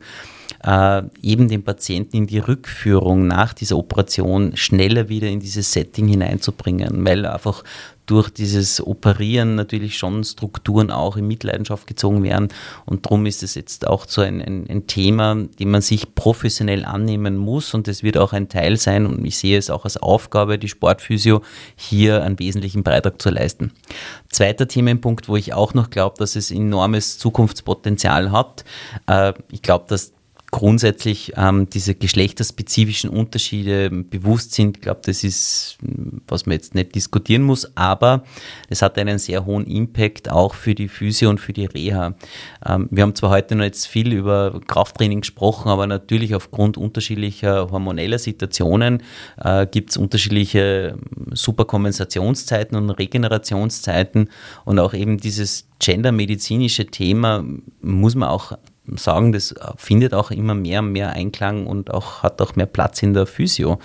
[0.64, 6.08] äh, eben den Patienten in die Rückführung nach dieser Operation schneller wieder in dieses Setting
[6.08, 7.64] hineinzubringen, weil einfach
[8.06, 12.50] durch dieses Operieren natürlich schon Strukturen auch in Mitleidenschaft gezogen werden.
[12.86, 16.84] Und darum ist es jetzt auch so ein, ein, ein, Thema, dem man sich professionell
[16.84, 17.74] annehmen muss.
[17.74, 19.06] Und das wird auch ein Teil sein.
[19.06, 21.42] Und ich sehe es auch als Aufgabe, die Sportphysio
[21.76, 23.72] hier einen wesentlichen Beitrag zu leisten.
[24.30, 28.66] Zweiter Themenpunkt, wo ich auch noch glaube, dass es enormes Zukunftspotenzial hat.
[29.08, 30.14] Äh, ich glaube, dass
[30.54, 34.78] grundsätzlich ähm, diese geschlechterspezifischen Unterschiede bewusst sind.
[34.78, 35.80] Ich glaube, das ist,
[36.28, 38.24] was man jetzt nicht diskutieren muss, aber
[38.70, 42.14] es hat einen sehr hohen Impact auch für die Physio und für die Reha.
[42.68, 47.72] Ähm, wir haben zwar heute noch jetzt viel über Krafttraining gesprochen, aber natürlich aufgrund unterschiedlicher
[47.72, 49.02] hormoneller Situationen
[49.44, 51.00] äh, gibt es unterschiedliche
[51.32, 54.30] Superkompensationszeiten und Regenerationszeiten
[54.66, 57.44] und auch eben dieses gendermedizinische Thema
[57.82, 58.54] muss man auch
[58.96, 63.02] sagen, das findet auch immer mehr und mehr Einklang und auch hat auch mehr Platz
[63.02, 63.80] in der Physio.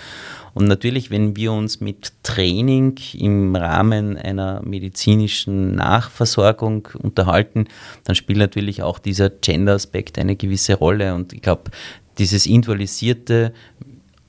[0.54, 7.68] Und natürlich, wenn wir uns mit Training im Rahmen einer medizinischen Nachversorgung unterhalten,
[8.04, 11.14] dann spielt natürlich auch dieser Gender-Aspekt eine gewisse Rolle.
[11.14, 11.70] Und ich glaube,
[12.18, 13.52] dieses individualisierte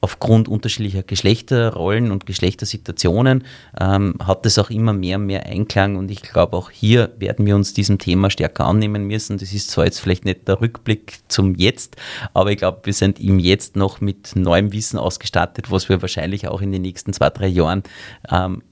[0.01, 3.43] aufgrund unterschiedlicher Geschlechterrollen und Geschlechtersituationen
[3.79, 7.45] ähm, hat es auch immer mehr und mehr Einklang und ich glaube auch hier werden
[7.45, 9.37] wir uns diesem Thema stärker annehmen müssen.
[9.37, 11.97] Das ist zwar jetzt vielleicht nicht der Rückblick zum Jetzt,
[12.33, 16.47] aber ich glaube, wir sind im Jetzt noch mit neuem Wissen ausgestattet, was wir wahrscheinlich
[16.47, 17.83] auch in den nächsten zwei, drei Jahren
[18.29, 18.63] ähm,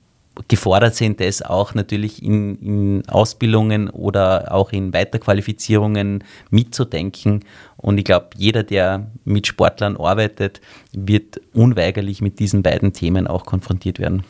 [0.47, 7.43] gefordert sind, das auch natürlich in, in, Ausbildungen oder auch in Weiterqualifizierungen mitzudenken.
[7.77, 10.61] Und ich glaube, jeder, der mit Sportlern arbeitet,
[10.93, 14.23] wird unweigerlich mit diesen beiden Themen auch konfrontiert werden.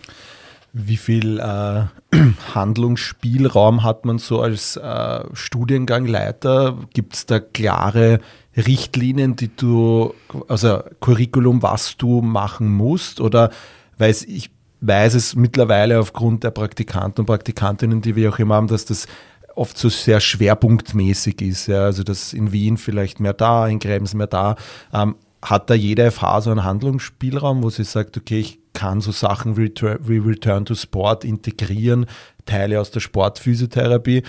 [0.74, 1.86] Wie viel äh,
[2.54, 6.78] Handlungsspielraum hat man so als äh, Studiengangleiter?
[6.94, 8.20] Gibt es da klare
[8.56, 10.14] Richtlinien, die du,
[10.48, 13.22] also Curriculum, was du machen musst?
[13.22, 13.52] Oder
[13.98, 18.68] weiß ich weiß es mittlerweile aufgrund der Praktikanten und Praktikantinnen, die wir auch immer haben,
[18.68, 19.08] dass das
[19.56, 21.68] oft so sehr schwerpunktmäßig ist.
[21.68, 21.86] Ja.
[21.86, 24.56] Also dass in Wien vielleicht mehr da, in Krems mehr da.
[24.94, 29.12] Ähm, hat da jede FH so einen Handlungsspielraum, wo sie sagt, okay, ich kann so
[29.12, 32.06] Sachen wie Return to Sport integrieren,
[32.46, 34.24] Teile aus der Sportphysiotherapie?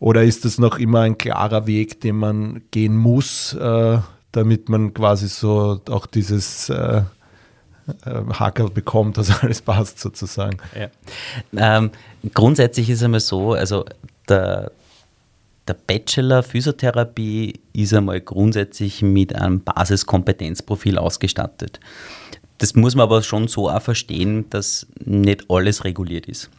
[0.00, 3.98] Oder ist das noch immer ein klarer Weg, den man gehen muss, äh,
[4.32, 7.02] damit man quasi so auch dieses äh,
[8.06, 10.58] Hakel bekommt, dass alles passt sozusagen.
[10.78, 10.88] Ja.
[11.56, 11.90] Ähm,
[12.32, 13.84] grundsätzlich ist es einmal so, also
[14.28, 14.72] der,
[15.68, 21.80] der Bachelor Physiotherapie ist einmal grundsätzlich mit einem Basiskompetenzprofil ausgestattet.
[22.58, 26.50] Das muss man aber schon so auch verstehen, dass nicht alles reguliert ist.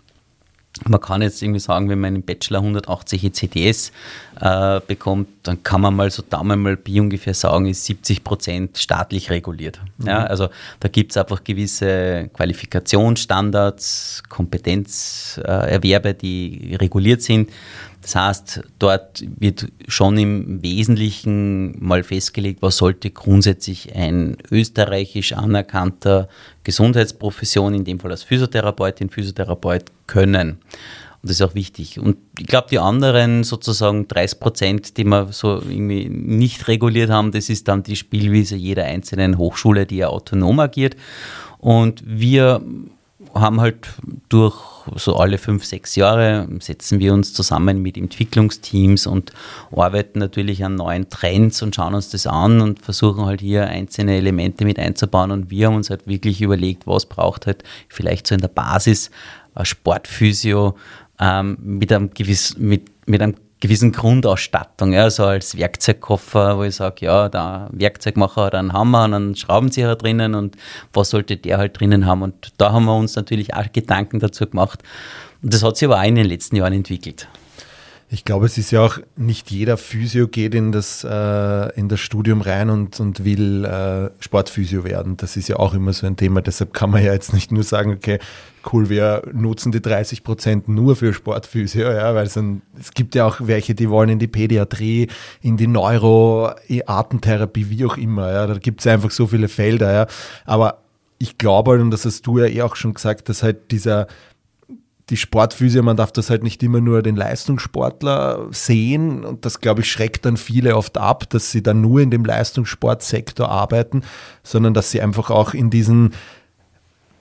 [0.83, 3.93] Man kann jetzt irgendwie sagen, wenn man im Bachelor 180 ECDS
[4.41, 8.77] äh, bekommt, dann kann man mal so Daumen mal Pi ungefähr sagen, ist 70 Prozent
[8.77, 9.79] staatlich reguliert.
[9.97, 10.07] Mhm.
[10.07, 10.49] Ja, also
[10.81, 17.49] da gibt es einfach gewisse Qualifikationsstandards, Kompetenzerwerbe, äh, die reguliert sind.
[18.05, 26.27] Das heißt, dort wird schon im Wesentlichen mal festgelegt, was sollte grundsätzlich ein österreichisch anerkannter
[26.63, 30.51] Gesundheitsprofession, in dem Fall als Physiotherapeutin, Physiotherapeut, können.
[30.51, 30.59] Und
[31.23, 31.97] das ist auch wichtig.
[31.99, 37.31] Und ich glaube, die anderen sozusagen 30 Prozent, die wir so irgendwie nicht reguliert haben,
[37.31, 40.95] das ist dann die Spielwiese jeder einzelnen Hochschule, die ja autonom agiert.
[41.57, 42.61] Und wir
[43.33, 43.87] haben halt
[44.29, 49.31] durch so alle fünf, sechs Jahre setzen wir uns zusammen mit Entwicklungsteams und
[49.75, 54.17] arbeiten natürlich an neuen Trends und schauen uns das an und versuchen halt hier einzelne
[54.17, 55.31] Elemente mit einzubauen.
[55.31, 59.11] Und wir haben uns halt wirklich überlegt, was braucht halt vielleicht so in der Basis
[59.63, 60.75] Sportphysio
[61.19, 66.75] ähm, mit einem gewissen, mit, mit einem gewissen Grundausstattung, ja, so als Werkzeugkoffer, wo ich
[66.75, 70.55] sage, ja, da Werkzeugmacher hat einen Hammer und einen Schraubenzieher drinnen und
[70.93, 72.21] was sollte der halt drinnen haben?
[72.21, 74.83] Und da haben wir uns natürlich auch Gedanken dazu gemacht.
[75.41, 77.27] Und das hat sich aber auch in den letzten Jahren entwickelt.
[78.07, 81.99] Ich glaube, es ist ja auch nicht jeder Physio geht in das, äh, in das
[81.99, 85.17] Studium rein und, und will äh, Sportphysio werden.
[85.17, 86.41] Das ist ja auch immer so ein Thema.
[86.41, 88.19] Deshalb kann man ja jetzt nicht nur sagen, okay,
[88.71, 93.15] cool, wir nutzen die 30 Prozent nur für Sportphysio, ja, weil es, ein, es gibt
[93.15, 95.07] ja auch welche, die wollen in die Pädiatrie,
[95.41, 96.51] in die Neuro,
[96.85, 98.31] Artentherapie, wie auch immer.
[98.31, 98.45] Ja.
[98.45, 99.91] Da gibt es einfach so viele Felder.
[99.91, 100.07] Ja.
[100.45, 100.83] Aber
[101.17, 104.07] ich glaube, und das hast du ja eh auch schon gesagt, dass halt dieser
[105.09, 109.81] die Sportphysio, man darf das halt nicht immer nur den Leistungssportler sehen und das, glaube
[109.81, 114.01] ich, schreckt dann viele oft ab, dass sie dann nur in dem Leistungssportsektor arbeiten,
[114.41, 116.13] sondern dass sie einfach auch in diesen,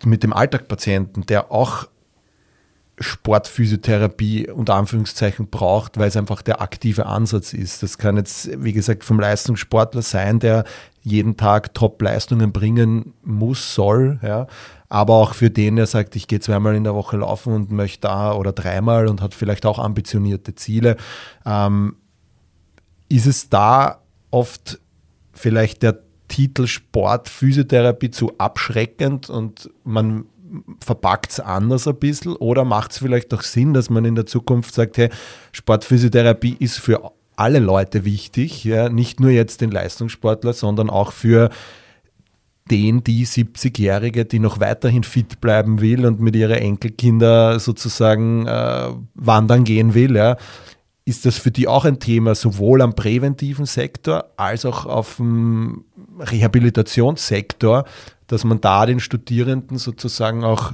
[0.03, 1.87] mit dem Alltagpatienten, der auch
[2.99, 7.83] Sportphysiotherapie unter Anführungszeichen braucht, weil es einfach der aktive Ansatz ist.
[7.83, 10.65] Das kann jetzt, wie gesagt, vom Leistungssportler sein, der
[11.03, 14.47] jeden Tag Top-Leistungen bringen muss, soll, ja
[14.95, 18.03] aber auch für den, der sagt, ich gehe zweimal in der Woche laufen und möchte
[18.03, 20.97] da oder dreimal und hat vielleicht auch ambitionierte Ziele,
[21.45, 21.97] ähm,
[23.09, 24.79] ist es da oft
[25.33, 30.27] vielleicht der Titel Sport, Physiotherapie zu abschreckend und man
[30.79, 32.37] verpackt es anders ein bisschen?
[32.37, 35.11] Oder macht es vielleicht auch Sinn, dass man in der Zukunft sagt, hey,
[35.51, 41.51] Sportphysiotherapie ist für alle Leute wichtig, ja, nicht nur jetzt den Leistungssportler, sondern auch für
[42.71, 48.89] den, die 70-Jährige, die noch weiterhin fit bleiben will und mit ihren Enkelkinder sozusagen äh,
[49.15, 50.37] wandern gehen will, ja,
[51.05, 55.85] ist das für die auch ein Thema, sowohl am präventiven Sektor als auch auf dem
[56.19, 57.85] Rehabilitationssektor,
[58.27, 60.73] dass man da den Studierenden sozusagen auch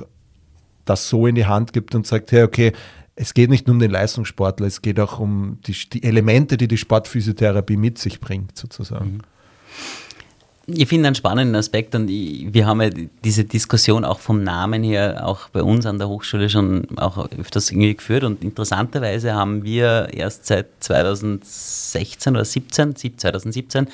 [0.85, 2.73] das so in die Hand gibt und sagt, hey, okay,
[3.17, 6.69] es geht nicht nur um den Leistungssportler, es geht auch um die, die Elemente, die
[6.69, 9.15] die Sportphysiotherapie mit sich bringt, sozusagen.
[9.15, 9.21] Mhm.
[10.75, 12.91] Ich finde einen spannenden Aspekt und ich, wir haben ja
[13.25, 17.71] diese Diskussion auch vom Namen her auch bei uns an der Hochschule schon auch öfters
[17.71, 23.89] irgendwie geführt und interessanterweise haben wir erst seit 2016 oder 17, 2017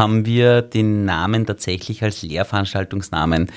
[0.00, 3.52] haben wir den Namen tatsächlich als Lehrveranstaltungsnamen.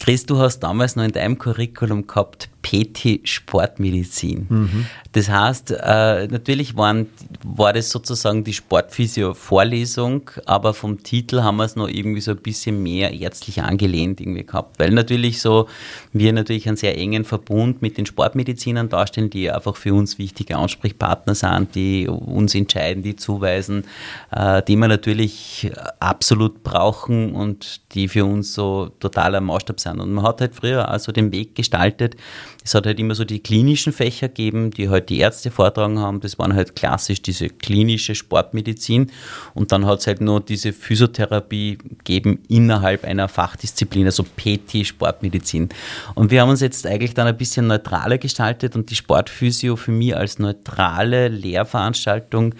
[0.00, 4.46] Chris, du hast damals noch in deinem Curriculum gehabt PT Sportmedizin.
[4.48, 4.86] Mhm.
[5.12, 7.06] Das heißt, äh, natürlich waren,
[7.44, 12.38] war das sozusagen die Sportphysio-Vorlesung, aber vom Titel haben wir es noch irgendwie so ein
[12.38, 15.68] bisschen mehr ärztlich angelehnt irgendwie gehabt, weil natürlich so
[16.12, 20.56] wir natürlich einen sehr engen Verbund mit den Sportmedizinern darstellen, die einfach für uns wichtige
[20.56, 23.84] Ansprechpartner sind, die uns entscheiden, die zuweisen,
[24.32, 25.70] äh, die wir natürlich
[26.00, 30.00] absolut brauchen und die für uns so totaler Maßstab sind.
[30.00, 32.16] Und man hat halt früher also den Weg gestaltet,
[32.64, 36.20] es hat halt immer so die klinischen Fächer gegeben, die halt die Ärzte vortragen haben.
[36.20, 39.12] Das waren halt klassisch diese klinische Sportmedizin.
[39.52, 45.68] Und dann hat es halt nur diese Physiotherapie gegeben innerhalb einer Fachdisziplin, also PT Sportmedizin.
[46.14, 49.92] Und wir haben uns jetzt eigentlich dann ein bisschen neutraler gestaltet und die Sportphysio für
[49.92, 52.54] mich als neutrale Lehrveranstaltung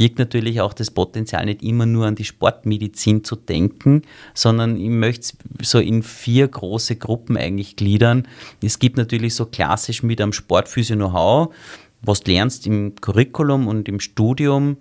[0.00, 4.00] birgt natürlich auch das Potenzial, nicht immer nur an die Sportmedizin zu denken,
[4.32, 8.26] sondern ich möchte es so in vier große Gruppen eigentlich gliedern.
[8.62, 11.54] Es gibt natürlich so klassisch mit am Sportphysio-Know-how,
[12.00, 14.78] was du lernst im Curriculum und im Studium,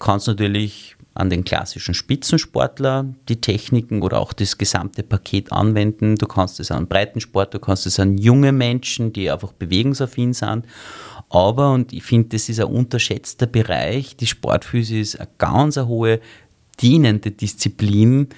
[0.00, 6.16] kannst natürlich an den klassischen Spitzensportler die Techniken oder auch das gesamte Paket anwenden.
[6.16, 10.64] Du kannst es an Breitensport, du kannst es an junge Menschen, die einfach bewegungsaffin sind.
[11.32, 15.88] Aber, und ich finde, das ist ein unterschätzter Bereich, die Sportphysik ist eine ganz eine
[15.88, 16.20] hohe
[16.78, 18.28] dienende Disziplin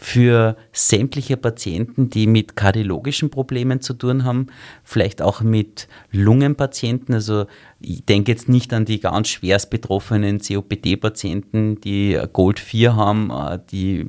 [0.00, 4.48] für sämtliche Patienten, die mit kardiologischen Problemen zu tun haben,
[4.82, 7.14] vielleicht auch mit Lungenpatienten.
[7.14, 7.46] Also
[7.80, 13.60] ich denke jetzt nicht an die ganz schwerst betroffenen COPD-Patienten, die Gold 4 haben, äh,
[13.70, 14.06] die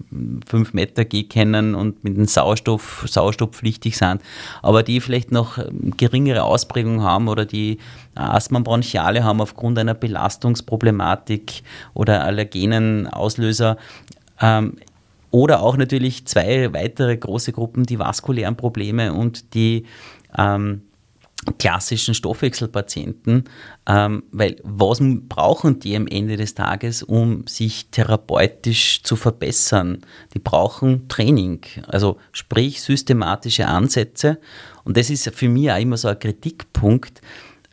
[0.48, 4.22] 5 Meter G kennen und mit dem Sauerstoff, sauerstoffpflichtig sind,
[4.64, 5.60] aber die vielleicht noch
[5.98, 7.78] geringere Ausprägung haben oder die
[8.16, 13.78] Asthma bronchiale haben aufgrund einer Belastungsproblematik oder allergenen Auslöser.
[14.42, 14.78] Ähm,
[15.32, 19.86] oder auch natürlich zwei weitere große Gruppen, die vaskulären Probleme und die
[20.38, 20.82] ähm,
[21.60, 23.44] klassischen Stoffwechselpatienten,
[23.88, 30.00] ähm, weil was brauchen die am Ende des Tages, um sich therapeutisch zu verbessern?
[30.34, 34.40] Die brauchen Training, also sprich systematische Ansätze.
[34.84, 37.22] Und das ist für mich auch immer so ein Kritikpunkt,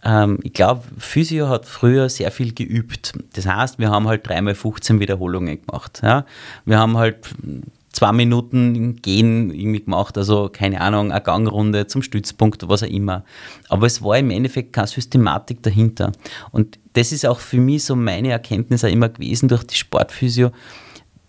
[0.04, 3.12] ähm, ich glaube, Physio hat früher sehr viel geübt.
[3.34, 6.00] Das heißt, wir haben halt dreimal 15 Wiederholungen gemacht.
[6.02, 6.26] Ja?
[6.64, 7.18] Wir haben halt
[7.92, 13.24] zwei Minuten Gehen irgendwie gemacht, also keine Ahnung, eine Gangrunde zum Stützpunkt, was auch immer.
[13.68, 16.12] Aber es war im Endeffekt keine Systematik dahinter.
[16.50, 20.50] Und das ist auch für mich so meine Erkenntnis auch immer gewesen durch die Sportphysio.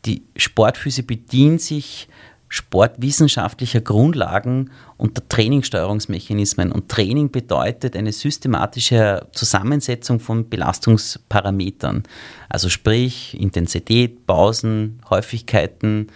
[0.05, 2.07] Die Sportphysio bedient sich
[2.53, 6.71] sportwissenschaftlicher Grundlagen und der Trainingssteuerungsmechanismen.
[6.71, 12.03] Und Training bedeutet eine systematische Zusammensetzung von Belastungsparametern.
[12.49, 16.11] Also sprich Intensität, Pausen, Häufigkeiten,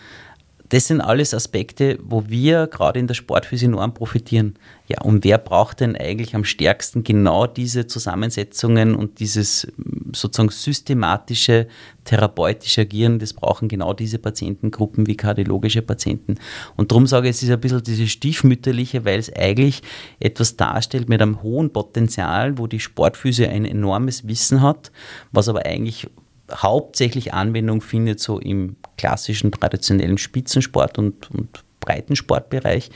[0.69, 4.55] das sind alles Aspekte, wo wir gerade in der Sportphysik enorm profitieren.
[4.87, 9.67] Ja, und wer braucht denn eigentlich am stärksten genau diese Zusammensetzungen und dieses
[10.13, 11.67] sozusagen systematische
[12.03, 13.19] therapeutische Agieren?
[13.19, 16.35] Das brauchen genau diese Patientengruppen wie kardiologische Patienten.
[16.75, 19.81] Und darum sage ich, es ist ein bisschen dieses Stiefmütterliche, weil es eigentlich
[20.19, 24.91] etwas darstellt mit einem hohen Potenzial, wo die Sportphysik ein enormes Wissen hat,
[25.31, 26.07] was aber eigentlich
[26.53, 32.91] hauptsächlich Anwendung findet, so im klassischen traditionellen Spitzensport und, und Breitensportbereich,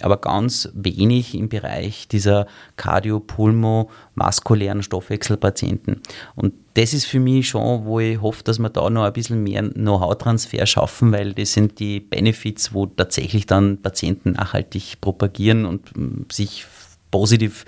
[0.00, 6.00] aber ganz wenig im Bereich dieser kardiopulmo-vaskulären Stoffwechselpatienten.
[6.34, 9.44] Und das ist für mich schon, wo ich hoffe, dass wir da noch ein bisschen
[9.44, 15.96] mehr Know-how-Transfer schaffen, weil das sind die Benefits, wo tatsächlich dann Patienten nachhaltig propagieren und
[15.96, 16.66] mm, sich
[17.12, 17.64] positiv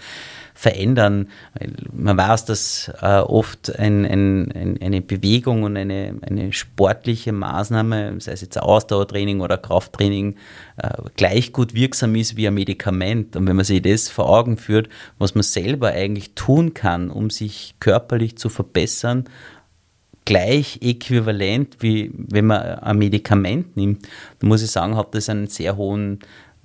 [0.55, 1.29] verändern.
[1.93, 8.15] Man weiß, dass äh, oft ein, ein, ein, eine Bewegung und eine, eine sportliche Maßnahme,
[8.21, 10.37] sei es jetzt Ausdauertraining oder Krafttraining,
[10.77, 13.35] äh, gleich gut wirksam ist wie ein Medikament.
[13.35, 14.89] Und wenn man sich das vor Augen führt,
[15.19, 19.25] was man selber eigentlich tun kann, um sich körperlich zu verbessern,
[20.25, 24.07] gleich äquivalent wie wenn man ein Medikament nimmt,
[24.39, 26.21] dann muss ich sagen, hat das einen sehr hohen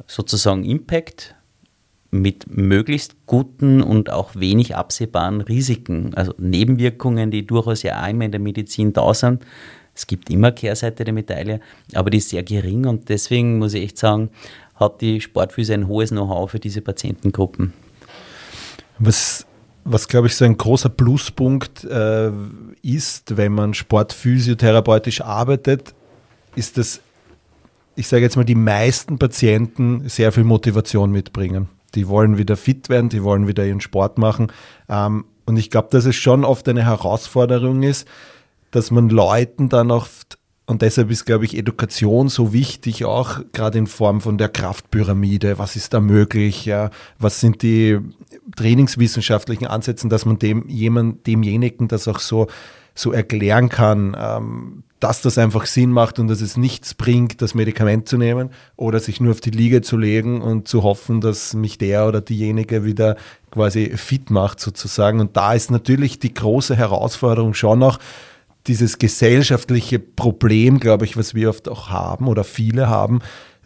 [0.08, 1.36] sozusagen Impact
[2.12, 8.26] mit möglichst guten und auch wenig absehbaren Risiken, also Nebenwirkungen, die durchaus ja auch immer
[8.26, 9.46] in der Medizin da sind.
[9.94, 11.60] Es gibt immer Kehrseite der Medaille,
[11.94, 14.30] aber die ist sehr gering und deswegen muss ich echt sagen,
[14.76, 17.74] hat die Sportphysik ein hohes Know-how für diese Patientengruppen.
[18.98, 19.46] Was
[19.86, 22.32] was glaube ich so ein großer Pluspunkt äh,
[22.84, 25.96] ist, wenn man sportphysiotherapeutisch arbeitet,
[26.56, 27.02] ist, dass
[27.96, 31.68] ich sage jetzt mal, die meisten Patienten sehr viel Motivation mitbringen.
[31.92, 34.52] Die wollen wieder fit werden, die wollen wieder ihren Sport machen.
[34.88, 38.08] Ähm, und ich glaube, dass es schon oft eine Herausforderung ist,
[38.72, 40.38] dass man Leuten dann oft,
[40.68, 45.58] und deshalb ist, glaube ich, Education so wichtig, auch gerade in Form von der Kraftpyramide.
[45.58, 46.66] Was ist da möglich?
[46.66, 46.92] Ja?
[47.18, 47.98] Was sind die
[48.56, 52.46] trainingswissenschaftlichen Ansätze, dass man dem jemand, demjenigen das auch so,
[52.94, 57.56] so erklären kann, ähm, dass das einfach Sinn macht und dass es nichts bringt, das
[57.56, 61.54] Medikament zu nehmen oder sich nur auf die Liege zu legen und zu hoffen, dass
[61.54, 63.16] mich der oder diejenige wieder
[63.52, 65.20] quasi fit macht sozusagen.
[65.22, 68.00] Und da ist natürlich die große Herausforderung schon noch,
[68.68, 73.20] dieses gesellschaftliche Problem, glaube ich, was wir oft auch haben oder viele haben,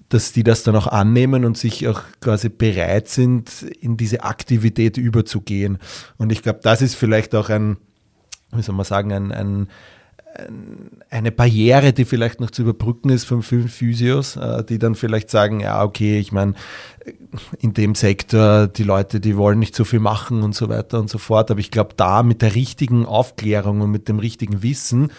[0.10, 4.98] dass die das dann auch annehmen und sich auch quasi bereit sind, in diese Aktivität
[4.98, 5.80] überzugehen.
[6.18, 7.78] Und ich glaube, das ist vielleicht auch ein,
[8.52, 9.68] wie soll man sagen, ein, ein
[11.10, 15.30] eine Barriere, die vielleicht noch zu überbrücken ist von vielen Physios, äh, die dann vielleicht
[15.30, 16.54] sagen, ja, okay, ich meine,
[17.60, 21.10] in dem Sektor, die Leute, die wollen nicht so viel machen und so weiter und
[21.10, 21.52] so fort.
[21.52, 25.12] Aber ich glaube, da mit der richtigen Aufklärung und mit dem richtigen Wissen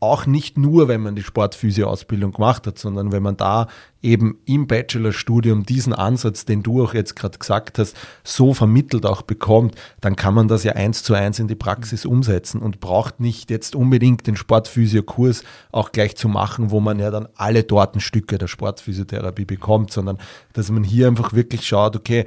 [0.00, 3.68] auch nicht nur, wenn man die Sportphysio-Ausbildung gemacht hat, sondern wenn man da
[4.00, 7.94] eben im Bachelorstudium diesen Ansatz, den du auch jetzt gerade gesagt hast,
[8.24, 12.06] so vermittelt auch bekommt, dann kann man das ja eins zu eins in die Praxis
[12.06, 17.10] umsetzen und braucht nicht jetzt unbedingt den Sportphysio-Kurs auch gleich zu machen, wo man ja
[17.10, 20.16] dann alle dort Stücke der Sportphysiotherapie bekommt, sondern
[20.54, 22.24] dass man hier einfach wirklich schaut, okay,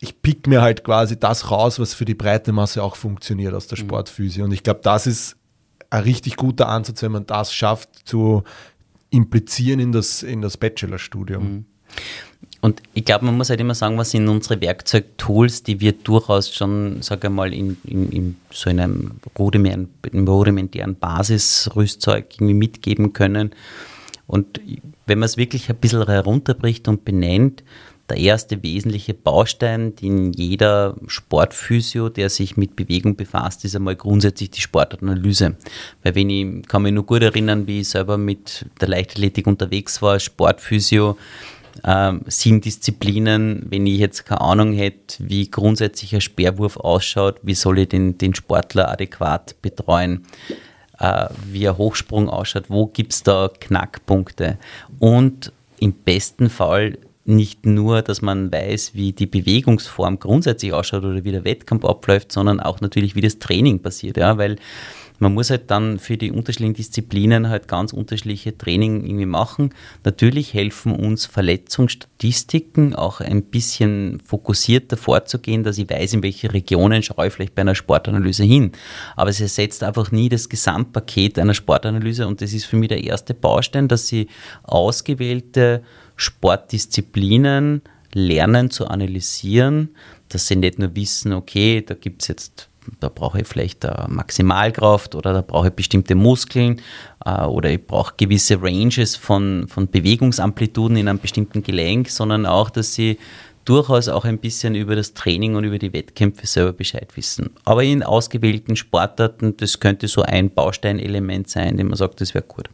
[0.00, 3.66] ich pick mir halt quasi das raus, was für die breite Masse auch funktioniert aus
[3.66, 3.82] der mhm.
[3.82, 4.44] Sportphysio.
[4.44, 5.37] Und ich glaube, das ist
[5.90, 8.44] ein richtig guter Ansatz, wenn man das schafft, zu
[9.10, 11.42] implizieren in das, in das Bachelorstudium.
[11.42, 11.64] Mhm.
[12.60, 16.52] Und ich glaube, man muss halt immer sagen, was sind unsere Werkzeugtools, die wir durchaus
[16.52, 23.54] schon, sage ich mal, in, in, in so einem rudimentären, rudimentären Basisrüstzeug irgendwie mitgeben können.
[24.26, 24.60] Und
[25.06, 27.62] wenn man es wirklich ein bisschen herunterbricht und benennt,
[28.08, 34.50] der erste wesentliche Baustein, den jeder Sportphysio, der sich mit Bewegung befasst, ist einmal grundsätzlich
[34.50, 35.56] die Sportanalyse.
[36.02, 40.00] Weil wenn ich kann mich nur gut erinnern, wie ich selber mit der Leichtathletik unterwegs
[40.00, 41.18] war, Sportphysio,
[41.82, 47.54] äh, sieben Disziplinen, wenn ich jetzt keine Ahnung hätte, wie grundsätzlich ein Speerwurf ausschaut, wie
[47.54, 50.24] soll ich den, den Sportler adäquat betreuen,
[50.98, 54.58] äh, wie ein Hochsprung ausschaut, wo gibt es da Knackpunkte
[54.98, 56.98] und im besten Fall
[57.28, 62.32] nicht nur, dass man weiß, wie die Bewegungsform grundsätzlich ausschaut oder wie der Wettkampf abläuft,
[62.32, 64.16] sondern auch natürlich, wie das Training passiert.
[64.16, 64.56] Ja, weil
[65.18, 69.74] man muss halt dann für die unterschiedlichen Disziplinen halt ganz unterschiedliche Training irgendwie machen.
[70.04, 77.02] Natürlich helfen uns Verletzungsstatistiken auch ein bisschen fokussierter vorzugehen, dass ich weiß, in welche Regionen
[77.02, 78.72] schaue ich vielleicht bei einer Sportanalyse hin.
[79.16, 83.02] Aber es ersetzt einfach nie das Gesamtpaket einer Sportanalyse und das ist für mich der
[83.02, 84.28] erste Baustein, dass sie
[84.62, 85.82] ausgewählte
[86.18, 89.94] Sportdisziplinen lernen zu analysieren,
[90.28, 92.68] dass sie nicht nur wissen, okay, da gibt es jetzt,
[93.00, 96.80] da brauche ich vielleicht Maximalkraft oder da brauche ich bestimmte Muskeln
[97.24, 102.68] äh, oder ich brauche gewisse Ranges von, von Bewegungsamplituden in einem bestimmten Gelenk, sondern auch,
[102.68, 103.18] dass sie
[103.68, 107.50] durchaus auch ein bisschen über das Training und über die Wettkämpfe selber Bescheid wissen.
[107.66, 112.44] Aber in ausgewählten Sportarten, das könnte so ein Bausteinelement sein, dem man sagt, das wäre
[112.48, 112.70] gut.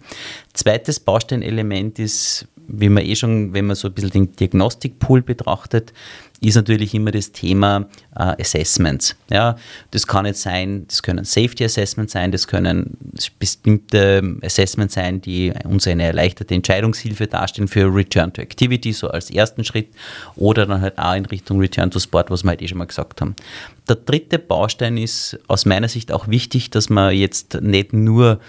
[0.52, 5.92] Zweites Bausteinelement ist, wie man eh schon, wenn man so ein bisschen den Diagnostikpool betrachtet,
[6.40, 9.16] ist natürlich immer das Thema äh, Assessments.
[9.30, 9.56] Ja,
[9.90, 12.98] das kann jetzt sein, das können Safety Assessments sein, das können
[13.38, 19.30] bestimmte Assessments sein, die uns eine erleichterte Entscheidungshilfe darstellen für Return to Activity, so als
[19.30, 19.88] ersten Schritt,
[20.36, 22.86] oder dann halt auch in Richtung Return to Sport, was wir halt eh schon mal
[22.86, 23.34] gesagt haben.
[23.88, 28.40] Der dritte Baustein ist aus meiner Sicht auch wichtig, dass man jetzt nicht nur,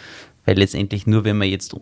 [0.45, 1.75] weil letztendlich nur, wenn man jetzt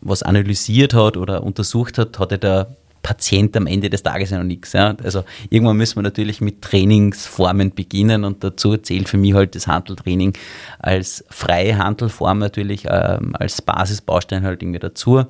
[0.00, 2.66] was analysiert hat oder untersucht hat, hat er da
[3.02, 4.72] Patient am Ende des Tages ja noch nichts.
[4.72, 4.94] Ja.
[5.02, 9.66] Also irgendwann müssen wir natürlich mit Trainingsformen beginnen und dazu zählt für mich halt das
[9.66, 10.34] Handeltraining
[10.78, 15.24] als freie Handelform natürlich ähm, als Basisbaustein halt irgendwie dazu.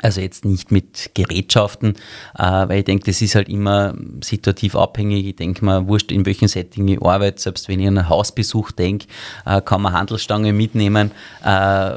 [0.00, 1.94] Also jetzt nicht mit Gerätschaften,
[2.38, 5.26] äh, weil ich denke, das ist halt immer situativ abhängig.
[5.26, 8.70] Ich denke mal, wurscht, in welchem Setting ich arbeite, selbst wenn ich an einen Hausbesuch
[8.70, 9.06] denke,
[9.44, 11.10] äh, kann man Handelsstange mitnehmen.
[11.44, 11.90] Äh,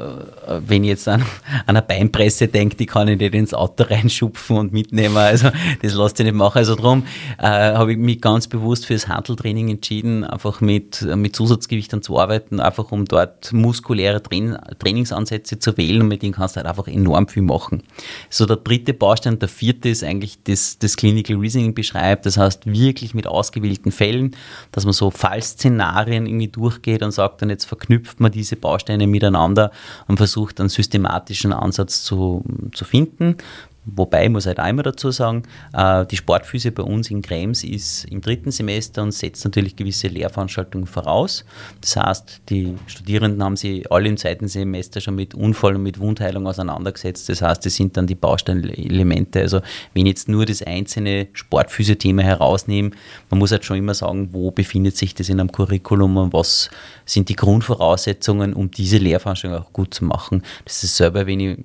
[0.66, 1.24] wenn ich jetzt an,
[1.66, 5.16] eine Beinpresse denke, die kann ich nicht ins Auto reinschupfen und mitnehmen.
[5.16, 5.50] Also
[5.82, 6.58] das lässt sich nicht machen.
[6.58, 7.04] Also darum
[7.38, 12.60] habe ich mich ganz bewusst für das Handeltraining entschieden, einfach mit, mit Zusatzgewichtern zu arbeiten,
[12.60, 16.88] einfach um dort muskuläre Train Trainingsansätze zu wählen und mit denen kannst du halt einfach
[16.88, 17.82] enorm viel machen.
[18.30, 22.26] So der dritte Baustein, der vierte ist eigentlich das, das Clinical Reasoning beschreibt.
[22.26, 24.36] Das heißt wirklich mit ausgewählten Fällen,
[24.72, 29.70] dass man so Fallszenarien irgendwie durchgeht und sagt dann jetzt verknüpft man diese Bausteine miteinander
[30.08, 33.36] und versucht einen systematischen Ansatz zu, zu finden.
[33.84, 38.20] Wobei, muss halt einmal dazu sagen, äh, die Sportphysik bei uns in Krems ist im
[38.20, 41.44] dritten Semester und setzt natürlich gewisse Lehrveranstaltungen voraus.
[41.80, 45.98] Das heißt, die Studierenden haben sich alle im zweiten Semester schon mit Unfall und mit
[45.98, 47.28] Wundheilung auseinandergesetzt.
[47.28, 49.40] Das heißt, das sind dann die Bausteinelemente.
[49.40, 49.60] Also
[49.94, 52.92] wenn ich jetzt nur das einzelne Sportphysio-Thema herausnehme,
[53.30, 56.70] man muss halt schon immer sagen, wo befindet sich das in einem Curriculum und was
[57.04, 60.44] sind die Grundvoraussetzungen, um diese Lehrveranstaltung auch gut zu machen.
[60.64, 61.58] Das ist selber, wenn ich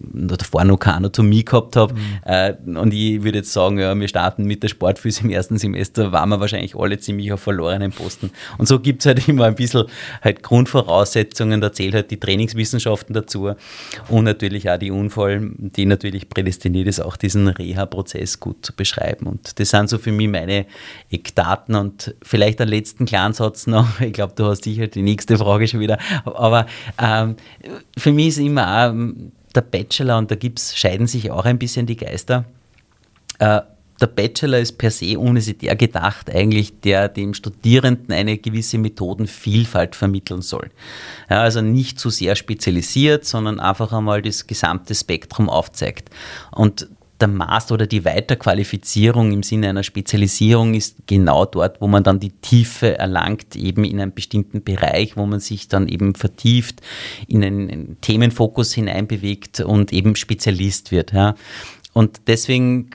[0.00, 1.94] davor noch keine Anatomie gehabt habe.
[1.94, 2.00] Mhm.
[2.24, 6.12] Äh, und ich würde jetzt sagen, ja, wir starten mit der Sportphysik im ersten Semester,
[6.12, 8.30] waren wir wahrscheinlich alle ziemlich auf verlorenen Posten.
[8.58, 9.84] Und so gibt es halt immer ein bisschen
[10.22, 13.52] halt Grundvoraussetzungen, da zählt halt die Trainingswissenschaften dazu
[14.08, 19.26] und natürlich auch die Unfall, die natürlich prädestiniert ist, auch diesen Reha-Prozess gut zu beschreiben.
[19.26, 20.66] Und das sind so für mich meine
[21.10, 23.86] Eckdaten und vielleicht einen letzten kleinen Satz noch.
[24.10, 25.98] Ich glaube, du hast sicher die nächste Frage schon wieder.
[26.24, 26.66] Aber
[27.00, 27.36] ähm,
[27.96, 28.94] für mich ist immer auch
[29.54, 32.44] der Bachelor, und da gibt's, scheiden sich auch ein bisschen die Geister,
[33.38, 33.60] äh,
[34.00, 40.40] der Bachelor ist per se universitär gedacht, eigentlich der dem Studierenden eine gewisse Methodenvielfalt vermitteln
[40.40, 40.70] soll.
[41.28, 46.08] Ja, also nicht zu sehr spezialisiert, sondern einfach einmal das gesamte Spektrum aufzeigt.
[46.50, 46.88] Und
[47.20, 52.20] der Master oder die Weiterqualifizierung im Sinne einer Spezialisierung ist genau dort, wo man dann
[52.20, 56.80] die Tiefe erlangt, eben in einem bestimmten Bereich, wo man sich dann eben vertieft,
[57.28, 61.12] in einen Themenfokus hineinbewegt und eben Spezialist wird.
[61.12, 61.34] Ja.
[61.92, 62.90] Und deswegen,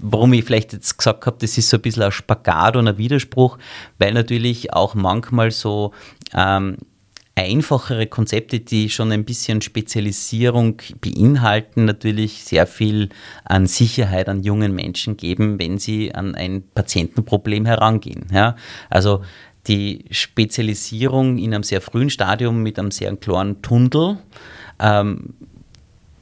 [0.00, 2.98] warum ich vielleicht jetzt gesagt habe, das ist so ein bisschen ein Spagat und ein
[2.98, 3.58] Widerspruch,
[3.98, 5.92] weil natürlich auch manchmal so
[6.34, 6.76] ähm,
[7.38, 13.08] einfachere Konzepte, die schon ein bisschen Spezialisierung beinhalten, natürlich sehr viel
[13.44, 18.26] an Sicherheit an jungen Menschen geben, wenn sie an ein Patientenproblem herangehen.
[18.32, 18.56] Ja?
[18.90, 19.22] Also
[19.66, 24.18] die Spezialisierung in einem sehr frühen Stadium mit einem sehr klaren Tunnel
[24.80, 25.34] ähm,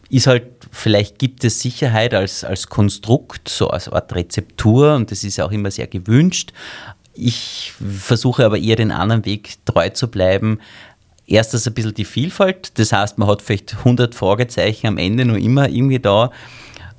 [0.08, 5.24] ist halt, vielleicht gibt es Sicherheit als, als Konstrukt, so als Art Rezeptur und das
[5.24, 6.52] ist auch immer sehr gewünscht.
[7.14, 10.60] Ich versuche aber eher den anderen Weg treu zu bleiben,
[11.26, 15.36] erstens ein bisschen die Vielfalt, das heißt, man hat vielleicht 100 Fragezeichen am Ende noch
[15.36, 16.30] immer irgendwie da,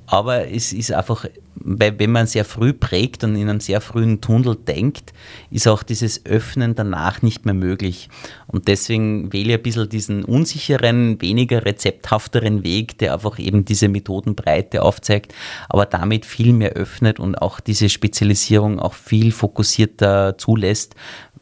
[0.10, 1.26] aber es ist einfach,
[1.56, 5.12] wenn man sehr früh prägt und in einem sehr frühen Tunnel denkt,
[5.52, 8.08] ist auch dieses Öffnen danach nicht mehr möglich.
[8.48, 13.90] Und deswegen wähle ich ein bisschen diesen unsicheren, weniger rezepthafteren Weg, der einfach eben diese
[13.90, 15.34] Methodenbreite aufzeigt,
[15.68, 20.96] aber damit viel mehr öffnet und auch diese Spezialisierung auch viel fokussierter zulässt,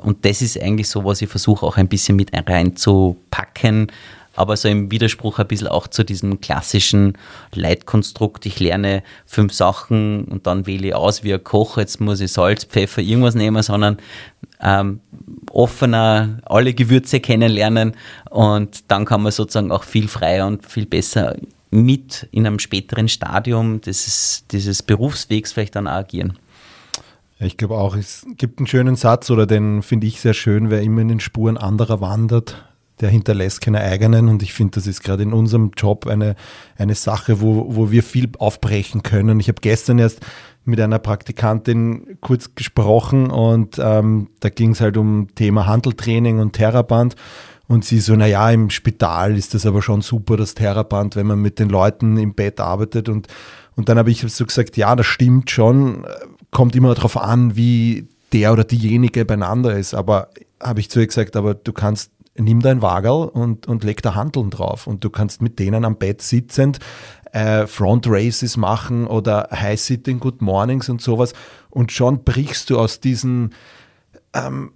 [0.06, 3.92] und das ist eigentlich so, was ich versuche auch ein bisschen mit reinzupacken,
[4.36, 7.18] aber so im Widerspruch ein bisschen auch zu diesem klassischen
[7.54, 8.46] Leitkonstrukt.
[8.46, 12.32] Ich lerne fünf Sachen und dann wähle ich aus, wie ein Koch, jetzt muss ich
[12.32, 13.98] Salz, Pfeffer, irgendwas nehmen, sondern
[14.62, 15.00] ähm,
[15.50, 17.96] offener alle Gewürze kennenlernen
[18.30, 21.36] und dann kann man sozusagen auch viel freier und viel besser
[21.72, 26.38] mit in einem späteren Stadium dieses, dieses Berufswegs vielleicht dann agieren.
[27.40, 30.82] Ich glaube auch, es gibt einen schönen Satz oder den finde ich sehr schön, wer
[30.82, 32.64] immer in den Spuren anderer wandert,
[33.02, 34.30] der hinterlässt keine eigenen.
[34.30, 36.36] Und ich finde, das ist gerade in unserem Job eine,
[36.78, 39.42] eine Sache, wo, wo wir viel aufbrechen können.
[39.42, 40.26] Ich habe gestern erst
[40.64, 46.54] mit einer Praktikantin kurz gesprochen und ähm, da ging es halt um Thema Handeltraining und
[46.54, 47.16] Theraband.
[47.68, 51.40] Und sie so, naja, im Spital ist das aber schon super, das Theraband, wenn man
[51.40, 53.10] mit den Leuten im Bett arbeitet.
[53.10, 53.28] Und,
[53.76, 56.06] und dann habe ich so gesagt, ja, das stimmt schon
[56.56, 59.94] kommt immer darauf an, wie der oder diejenige beieinander ist.
[59.94, 60.30] Aber
[60.64, 64.16] habe ich zu ihr gesagt, aber du kannst, nimm dein Wagel und, und leg da
[64.16, 64.88] Handeln drauf.
[64.88, 66.80] Und du kannst mit denen am Bett sitzend
[67.34, 71.34] äh, Front Races machen oder High Sitting Good Mornings und sowas.
[71.72, 73.54] Und schon brichst du aus diesen
[74.34, 74.72] ähm,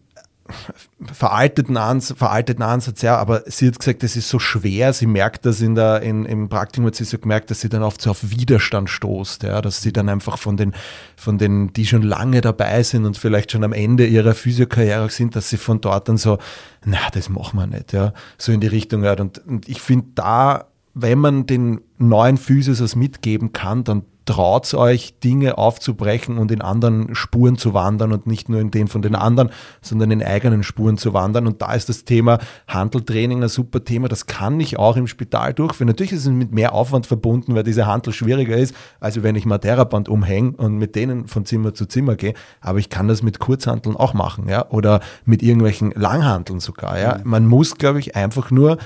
[1.12, 5.46] veralteten, Ans veralteten Ansatz, ja, aber sie hat gesagt, das ist so schwer, sie merkt
[5.46, 8.12] das in der, in, im Praktikum hat sie so gemerkt, dass sie dann oft so
[8.12, 10.74] auf Widerstand stoßt, ja, dass sie dann einfach von den,
[11.16, 15.36] von den, die schon lange dabei sind und vielleicht schon am Ende ihrer Physiokarriere sind,
[15.36, 16.38] dass sie von dort dann so,
[16.86, 19.20] na, das machen wir nicht, ja, so in die Richtung hört.
[19.20, 24.72] Und, und ich finde da, wenn man den neuen Physios was mitgeben kann, dann traut
[24.76, 29.02] euch, Dinge aufzubrechen und in anderen Spuren zu wandern und nicht nur in den von
[29.02, 29.50] den anderen,
[29.82, 31.48] sondern in eigenen Spuren zu wandern.
[31.48, 34.08] Und da ist das Thema Handeltraining ein super Thema.
[34.08, 35.88] Das kann ich auch im Spital durchführen.
[35.88, 39.48] Natürlich ist es mit mehr Aufwand verbunden, weil diese Handel schwieriger ist, als wenn ich
[39.48, 42.36] mal Theraband umhänge und mit denen von Zimmer zu Zimmer gehe.
[42.62, 47.20] Aber ich kann das mit Kurzhandeln auch machen, ja, oder mit irgendwelchen Langhandeln sogar, ja.
[47.24, 48.78] Man muss, glaube ich, einfach nur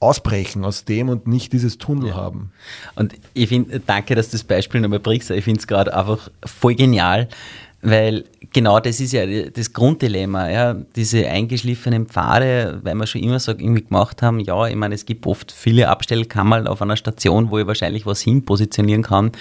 [0.00, 2.14] ausbrechen aus dem und nicht dieses Tunnel ja.
[2.14, 2.52] haben.
[2.96, 5.30] Und ich finde, danke, dass du das Beispiel nochmal bringst.
[5.30, 7.28] Ich finde es gerade einfach voll genial,
[7.82, 13.38] weil genau das ist ja das Grunddilemma, ja, diese eingeschliffenen Pfade, weil wir schon immer
[13.38, 17.50] so irgendwie gemacht haben, ja, ich meine, es gibt oft viele Abstellkammern auf einer Station,
[17.50, 19.32] wo ich wahrscheinlich was hin positionieren kann.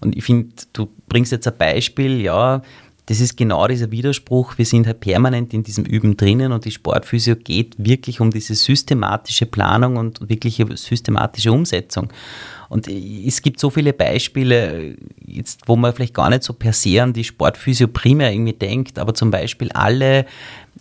[0.00, 2.62] Und ich finde, du bringst jetzt ein Beispiel, ja,
[3.10, 4.56] das ist genau dieser Widerspruch.
[4.56, 8.54] Wir sind halt permanent in diesem Üben drinnen und die Sportphysio geht wirklich um diese
[8.54, 12.12] systematische Planung und wirkliche systematische Umsetzung.
[12.68, 14.94] Und es gibt so viele Beispiele,
[15.26, 18.96] jetzt, wo man vielleicht gar nicht so per se an die Sportphysio primär irgendwie denkt,
[18.96, 20.24] aber zum Beispiel alle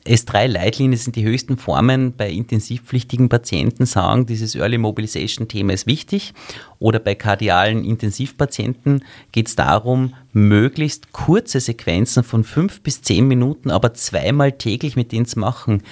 [0.10, 6.34] S3-Leitlinien sind die höchsten Formen bei intensivpflichtigen Patienten sagen, dieses Early Mobilization-Thema ist wichtig.
[6.80, 13.70] Oder bei kardialen Intensivpatienten geht es darum, möglichst kurze Sequenzen von fünf bis zehn Minuten,
[13.70, 15.84] aber zweimal täglich mit denen zu machen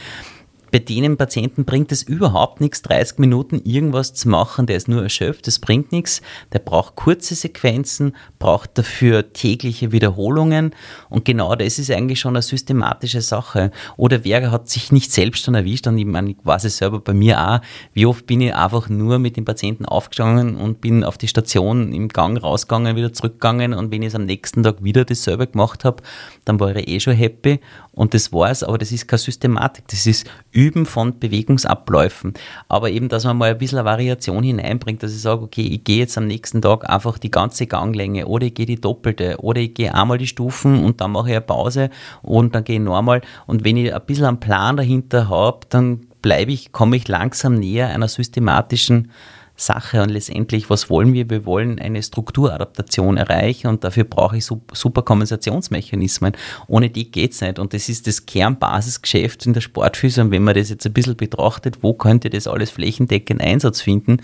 [0.72, 5.04] bei denen Patienten bringt es überhaupt nichts, 30 Minuten irgendwas zu machen, der ist nur
[5.04, 6.22] erschöpft, das bringt nichts.
[6.54, 10.76] Der braucht kurze Sequenzen, braucht dafür tägliche Wiederholungen.
[11.10, 13.72] Und genau das ist eigentlich schon eine systematische Sache.
[13.96, 15.88] Oder wer hat sich nicht selbst schon erwischt?
[15.88, 17.60] Und ich meine, ich weiß es selber bei mir auch,
[17.94, 21.94] wie oft bin ich einfach nur mit dem Patienten aufgestanden und bin auf die Station
[21.94, 23.74] im Gang rausgegangen, wieder zurückgegangen.
[23.74, 26.04] Und wenn ich es am nächsten Tag wieder dasselbe gemacht habe,
[26.46, 27.60] dann war ich eh schon happy
[27.98, 32.36] und das war's, aber das ist keine Systematik, das ist Üben von Bewegungsabläufen.
[32.70, 35.84] Aber eben, dass man mal ein bisschen eine Variation hineinbringt, dass ich sage, okay, ich
[35.84, 39.62] gehe jetzt am nächsten Tag einfach die ganze Ganglänge oder ich gehe die doppelte oder
[39.62, 41.90] ich gehe einmal die Stufen und dann mache ich eine Pause
[42.22, 43.22] und dann gehe ich nochmal.
[43.48, 47.56] Und wenn ich ein bisschen einen Plan dahinter habe, dann bleibe ich, komme ich langsam
[47.56, 49.12] näher einer systematischen
[49.58, 51.30] Sache und letztendlich, was wollen wir?
[51.30, 56.34] Wir wollen eine Strukturadaptation erreichen und dafür brauche ich super Kompensationsmechanismen.
[56.68, 60.44] Ohne die geht es nicht und das ist das Kernbasisgeschäft in der Sportphysik und wenn
[60.44, 64.18] man das jetzt ein bisschen betrachtet, wo könnte das alles flächendeckend Einsatz finden,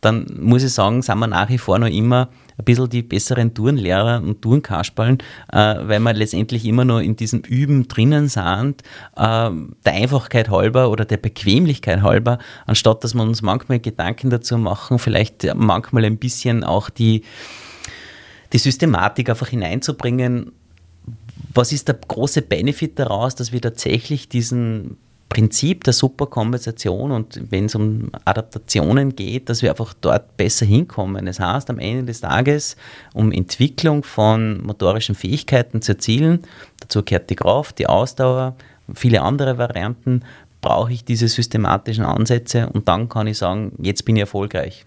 [0.00, 3.54] dann muss ich sagen, sind wir nach wie vor noch immer ein bisschen die besseren
[3.54, 5.18] Turnlehrer und Turnkasperln,
[5.52, 8.82] äh, weil wir letztendlich immer nur in diesem Üben drinnen sind,
[9.16, 14.58] äh, der Einfachkeit halber oder der Bequemlichkeit halber, anstatt dass wir uns manchmal Gedanken dazu
[14.58, 17.22] machen, vielleicht manchmal ein bisschen auch die,
[18.52, 20.52] die Systematik einfach hineinzubringen.
[21.52, 24.96] Was ist der große Benefit daraus, dass wir tatsächlich diesen
[25.28, 31.26] Prinzip der Superkompensation und wenn es um Adaptationen geht, dass wir einfach dort besser hinkommen.
[31.26, 32.76] Das heißt, am Ende des Tages,
[33.14, 36.42] um Entwicklung von motorischen Fähigkeiten zu erzielen,
[36.80, 38.54] dazu gehört die Kraft, die Ausdauer,
[38.94, 40.22] viele andere Varianten,
[40.60, 44.86] brauche ich diese systematischen Ansätze und dann kann ich sagen, jetzt bin ich erfolgreich.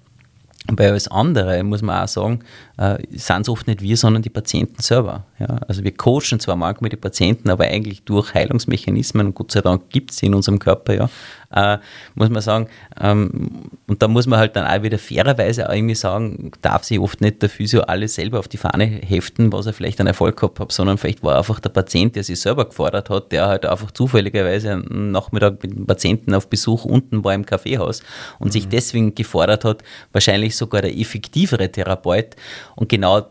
[0.73, 2.39] Bei alles andere muss man auch sagen,
[2.77, 5.25] äh, sind es oft nicht wir, sondern die Patienten selber.
[5.39, 5.59] Ja?
[5.67, 9.89] Also wir coachen zwar manchmal die Patienten, aber eigentlich durch Heilungsmechanismen, und Gott sei Dank
[9.89, 11.09] gibt es in unserem Körper, ja,
[11.53, 11.77] äh,
[12.15, 12.67] muss man sagen,
[12.99, 16.99] ähm, und da muss man halt dann auch wieder fairerweise auch irgendwie sagen, darf sich
[16.99, 20.37] oft nicht der Physio alles selber auf die Fahne heften, was er vielleicht einen Erfolg
[20.37, 23.65] gehabt hat, sondern vielleicht war einfach der Patient, der sich selber gefordert hat, der halt
[23.65, 28.01] einfach zufälligerweise am Nachmittag mit dem Patienten auf Besuch unten war im Kaffeehaus
[28.39, 28.51] und mhm.
[28.51, 32.35] sich deswegen gefordert hat, wahrscheinlich sogar der effektivere Therapeut
[32.75, 33.27] und genau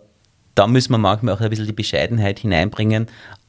[0.55, 3.09] da müssen wir manchmal auch ein bisschen die Bescheidenheit hineinbringen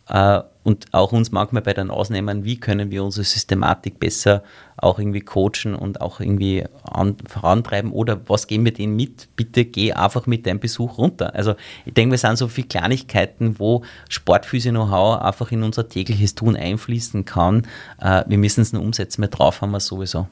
[0.09, 4.43] und auch uns manchmal bei den Ausnehmern, wie können wir unsere Systematik besser
[4.75, 9.29] auch irgendwie coachen und auch irgendwie an, vorantreiben oder was geben wir denen mit?
[9.35, 11.33] Bitte geh einfach mit deinem Besuch runter.
[11.35, 11.55] Also
[11.85, 17.23] ich denke, wir sind so viele Kleinigkeiten, wo Sportphysio-Know-how einfach in unser tägliches Tun einfließen
[17.23, 17.65] kann.
[17.99, 20.27] Äh, wir müssen es nur umsetzen, mehr drauf haben wir sowieso.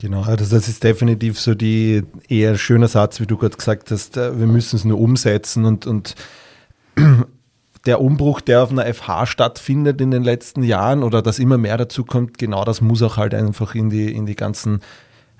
[0.00, 4.16] Genau, also das ist definitiv so die eher schöner Satz, wie du gerade gesagt hast,
[4.16, 6.16] äh, wir müssen es nur umsetzen und, und
[7.86, 11.76] der Umbruch, der auf einer FH stattfindet in den letzten Jahren oder dass immer mehr
[11.76, 14.80] dazu kommt, genau das muss auch halt einfach in die, in die ganzen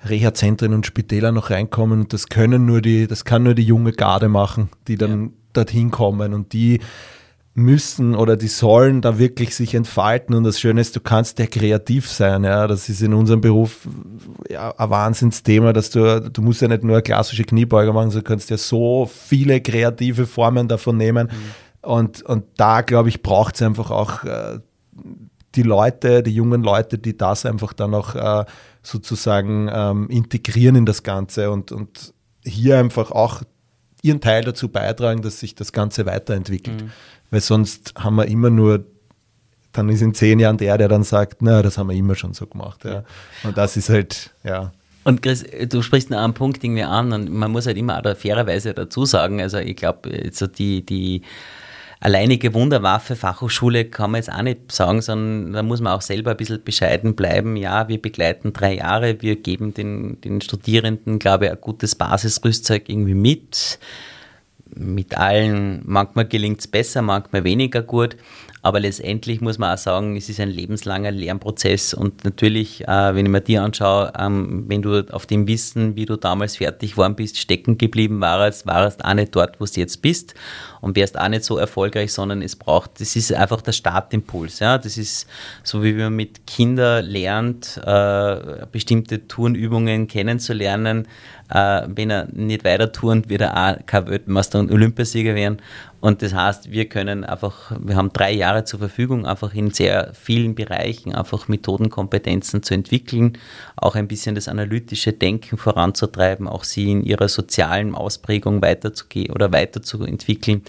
[0.05, 3.91] Reha-Zentren und Spitäler noch reinkommen und das können nur die, das kann nur die junge
[3.91, 5.29] Garde machen, die dann ja.
[5.53, 6.79] dorthin kommen und die
[7.57, 10.35] müssen oder die sollen da wirklich sich entfalten.
[10.35, 12.43] Und das Schöne ist, du kannst ja kreativ sein.
[12.43, 13.87] Ja, das ist in unserem Beruf
[14.47, 18.29] ja, ein Wahnsinnsthema, dass du, du musst ja nicht nur klassische Kniebeuger machen, sondern du
[18.29, 21.29] kannst ja so viele kreative Formen davon nehmen.
[21.31, 21.66] Mhm.
[21.87, 24.59] Und, und da, glaube ich, braucht es einfach auch äh,
[25.55, 28.43] die Leute, die jungen Leute, die das einfach dann auch äh,
[28.83, 32.13] sozusagen ähm, integrieren in das Ganze und, und
[32.43, 33.41] hier einfach auch
[34.01, 36.83] ihren Teil dazu beitragen, dass sich das Ganze weiterentwickelt.
[36.83, 36.91] Mhm.
[37.31, 38.83] Weil sonst haben wir immer nur,
[39.71, 42.33] dann ist in zehn Jahren der, der dann sagt, na, das haben wir immer schon
[42.33, 42.83] so gemacht.
[42.83, 43.05] Ja.
[43.43, 44.73] Und das ist halt, ja.
[45.05, 48.73] Und Chris, du sprichst einen Punkt irgendwie an und man muss halt immer auch fairerweise
[48.73, 51.21] dazu sagen, also ich glaube, so die, die
[51.99, 56.31] alleinige Wunderwaffe, Fachhochschule kann man jetzt auch nicht sagen, sondern da muss man auch selber
[56.31, 57.55] ein bisschen bescheiden bleiben.
[57.55, 62.87] Ja, wir begleiten drei Jahre, wir geben den, den Studierenden, glaube ich, ein gutes Basisrüstzeug
[62.87, 63.79] irgendwie mit.
[64.75, 68.17] Mit allen, manchmal gelingt es besser, manchmal weniger gut.
[68.67, 73.25] Aber letztendlich muss man auch sagen, es ist ein lebenslanger Lernprozess und natürlich, äh, wenn
[73.25, 77.15] ich mir dir anschaue, ähm, wenn du auf dem Wissen, wie du damals fertig geworden
[77.15, 80.33] bist, stecken geblieben warst, warst auch nicht dort, wo du jetzt bist
[80.81, 84.59] und wärst auch nicht so erfolgreich, sondern es braucht, das ist einfach der Startimpuls.
[84.59, 84.77] Ja?
[84.77, 85.27] Das ist
[85.63, 91.07] so, wie man mit Kindern lernt, äh, bestimmte Turnübungen kennenzulernen.
[91.49, 95.61] Äh, wenn er nicht weiter turnt, wird er auch kein Weltmeister und Olympiasieger werden.
[95.99, 100.11] Und das heißt, wir können einfach, wir haben drei Jahre zur Verfügung, einfach in sehr
[100.13, 103.37] vielen Bereichen einfach Methodenkompetenzen zu entwickeln,
[103.75, 109.51] auch ein bisschen das analytische Denken voranzutreiben, auch sie in ihrer sozialen Ausprägung weiterzugehen oder
[109.51, 110.61] weiterzuentwickeln.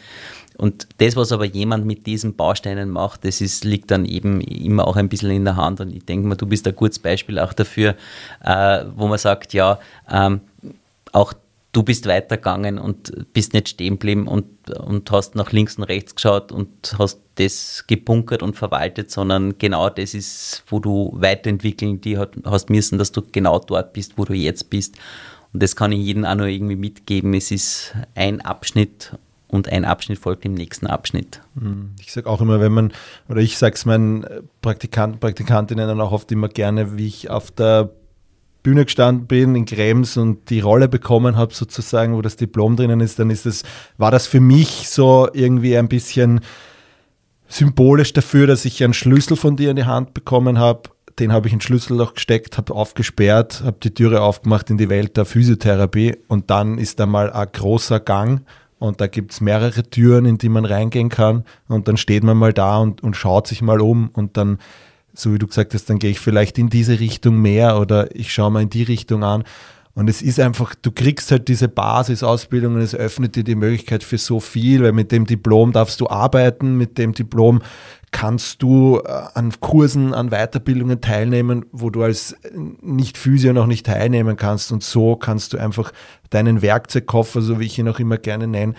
[0.59, 4.89] Und das, was aber jemand mit diesen Bausteinen macht, das ist, liegt dann eben immer
[4.89, 5.81] auch ein bisschen in der Hand.
[5.81, 7.95] Und ich denke mal, du bist ein gutes Beispiel auch dafür,
[8.45, 9.79] äh, wo man sagt, ja,
[10.11, 10.41] ähm,
[11.13, 11.33] auch
[11.73, 16.17] du bist weitergegangen und bist nicht stehen geblieben und, und hast nach links und rechts
[16.17, 22.19] geschaut und hast das gebunkert und verwaltet, sondern genau das ist, wo du weiterentwickeln die
[22.19, 24.97] hast müssen, dass du genau dort bist, wo du jetzt bist.
[25.53, 27.33] Und das kann ich jedem auch nur irgendwie mitgeben.
[27.35, 29.13] Es ist ein Abschnitt
[29.49, 31.41] und ein Abschnitt folgt dem nächsten Abschnitt.
[31.59, 31.93] Hm.
[32.01, 32.93] Ich sage auch immer, wenn man,
[33.29, 34.25] oder ich sage es meinen
[34.61, 37.91] Praktikanten, Praktikantinnen dann auch oft immer gerne, wie ich auf der
[38.63, 43.01] Bühne gestanden bin in Krems und die Rolle bekommen habe, sozusagen, wo das Diplom drinnen
[43.01, 43.63] ist, dann ist das,
[43.97, 46.41] war das für mich so irgendwie ein bisschen
[47.49, 50.91] symbolisch dafür, dass ich einen Schlüssel von dir in die Hand bekommen habe.
[51.19, 55.17] Den habe ich in Schlüsselloch gesteckt, habe aufgesperrt, habe die Türe aufgemacht in die Welt
[55.17, 58.43] der Physiotherapie und dann ist da mal ein großer Gang
[58.79, 62.37] und da gibt es mehrere Türen, in die man reingehen kann und dann steht man
[62.37, 64.59] mal da und, und schaut sich mal um und dann
[65.19, 68.33] so wie du gesagt hast, dann gehe ich vielleicht in diese Richtung mehr oder ich
[68.33, 69.45] schaue mal in die Richtung an.
[69.95, 74.05] Und es ist einfach, du kriegst halt diese Basisausbildung und es öffnet dir die Möglichkeit
[74.05, 77.63] für so viel, weil mit dem Diplom darfst du arbeiten, mit dem Diplom
[78.11, 84.37] kannst du äh, an Kursen, an Weiterbildungen teilnehmen, wo du als Nicht-Physio noch nicht teilnehmen
[84.37, 84.73] kannst.
[84.73, 85.93] Und so kannst du einfach
[86.31, 88.75] deinen Werkzeugkoffer, so wie ich ihn auch immer gerne nenne,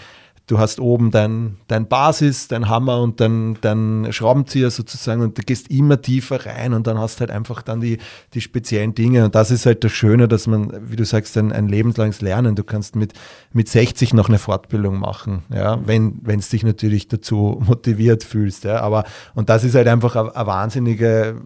[0.50, 5.44] du hast oben dein, dein Basis, dein Hammer und dein, dein Schraubenzieher sozusagen und du
[5.44, 8.00] gehst immer tiefer rein und dann hast halt einfach dann die,
[8.34, 9.26] die speziellen Dinge.
[9.26, 12.56] Und das ist halt das Schöne, dass man, wie du sagst, ein, ein lebenslanges Lernen.
[12.56, 13.14] Du kannst mit,
[13.54, 18.64] mit 60 noch eine Fortbildung machen, ja, wenn es dich natürlich dazu motiviert fühlst.
[18.64, 18.82] Ja.
[18.82, 19.04] Aber
[19.36, 21.40] und das ist halt einfach eine, eine wahnsinnige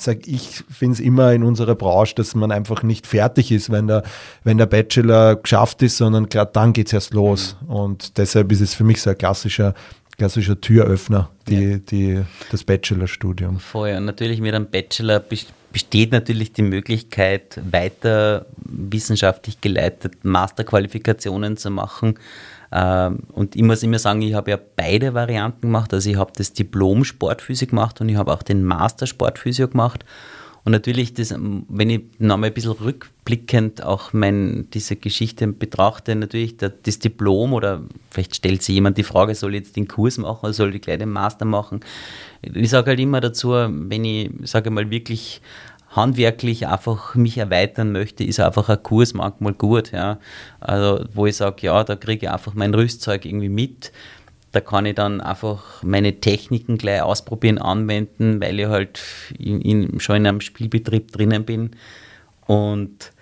[0.00, 3.86] sage ich, finde es immer in unserer Branche, dass man einfach nicht fertig ist, wenn
[3.86, 4.02] der,
[4.44, 7.56] wenn der Bachelor geschafft ist, sondern gerade dann geht es erst los.
[7.60, 7.68] Mhm.
[7.68, 9.74] Und deshalb ist es für mich so ein klassischer,
[10.16, 11.78] klassischer Türöffner, die, ja.
[11.78, 12.20] die,
[12.50, 13.60] das Bachelorstudium.
[13.60, 15.22] Vorher, natürlich mit einem Bachelor
[15.72, 22.18] besteht natürlich die Möglichkeit, weiter wissenschaftlich geleitet Masterqualifikationen zu machen.
[22.72, 25.92] Ähm, und ich muss immer sagen, ich habe ja beide Varianten gemacht.
[25.94, 30.04] Also ich habe das Diplom Sportphysik gemacht und ich habe auch den Master Sportphysio gemacht.
[30.64, 36.58] Und natürlich, das, wenn ich nochmal ein bisschen rückblickend auch mein, diese Geschichte betrachte, natürlich
[36.58, 40.40] das Diplom oder vielleicht stellt sich jemand die Frage, soll ich jetzt den Kurs machen
[40.42, 41.80] oder soll ich gleich den Master machen?
[42.42, 45.40] Ich sage halt immer dazu, wenn ich, sage mal, wirklich
[45.90, 49.92] handwerklich einfach mich erweitern möchte, ist einfach ein Kurs manchmal gut.
[49.92, 50.18] Ja.
[50.60, 53.92] Also wo ich sage, ja, da kriege ich einfach mein Rüstzeug irgendwie mit.
[54.52, 59.00] Da kann ich dann einfach meine Techniken gleich ausprobieren, anwenden, weil ich halt
[59.38, 61.70] in, in, schon in einem Spielbetrieb drinnen bin.
[62.46, 63.12] Und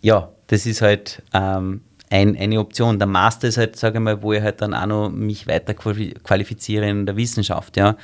[0.00, 2.98] ja, das ist halt ähm, ein, eine Option.
[2.98, 5.74] Der Master ist halt, sage ich mal, wo ich halt dann auch noch mich weiter
[5.74, 7.76] qualifiziere in der Wissenschaft.
[7.76, 7.96] Ja.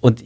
[0.00, 0.22] Und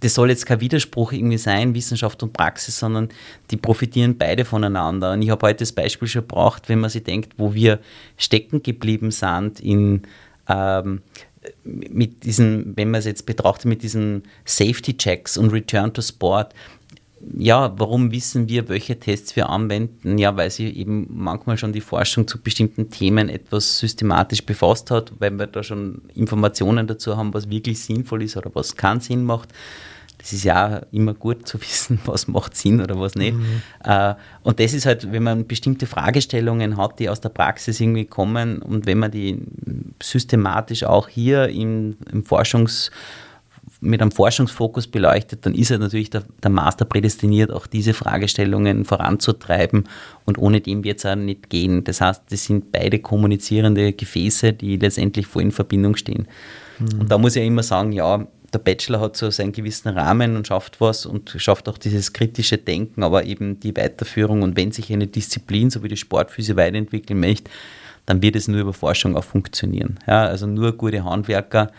[0.00, 3.08] das soll jetzt kein Widerspruch irgendwie sein, Wissenschaft und Praxis, sondern
[3.50, 5.12] die profitieren beide voneinander.
[5.12, 7.80] Und ich habe heute das Beispiel schon gebracht, wenn man sich denkt, wo wir
[8.16, 10.02] stecken geblieben sind in
[10.48, 11.02] ähm,
[11.64, 16.54] mit diesen, wenn man es jetzt betrachtet, mit diesen Safety Checks und Return to Sport,
[17.36, 20.18] ja, warum wissen wir, welche Tests wir anwenden?
[20.18, 25.12] Ja, weil sich eben manchmal schon die Forschung zu bestimmten Themen etwas systematisch befasst hat,
[25.18, 29.24] weil wir da schon Informationen dazu haben, was wirklich sinnvoll ist oder was keinen Sinn
[29.24, 29.48] macht.
[30.18, 33.36] Das ist ja auch immer gut zu wissen, was macht Sinn oder was nicht.
[33.36, 33.62] Mhm.
[33.84, 38.04] Äh, und das ist halt, wenn man bestimmte Fragestellungen hat, die aus der Praxis irgendwie
[38.04, 39.40] kommen und wenn man die
[40.02, 42.90] systematisch auch hier im, im Forschungs-
[43.80, 48.84] mit einem Forschungsfokus beleuchtet, dann ist er natürlich der, der Master prädestiniert, auch diese Fragestellungen
[48.84, 49.84] voranzutreiben
[50.24, 51.84] und ohne dem wird es auch nicht gehen.
[51.84, 56.26] Das heißt, das sind beide kommunizierende Gefäße, die letztendlich vor in Verbindung stehen.
[56.78, 57.00] Mhm.
[57.00, 60.46] Und da muss ich immer sagen, ja, der Bachelor hat so seinen gewissen Rahmen und
[60.46, 64.92] schafft was und schafft auch dieses kritische Denken, aber eben die Weiterführung und wenn sich
[64.92, 67.50] eine Disziplin, so wie die Sportphysik, weiterentwickeln möchte,
[68.06, 69.98] dann wird es nur über Forschung auch funktionieren.
[70.06, 71.70] Ja, also nur gute Handwerker.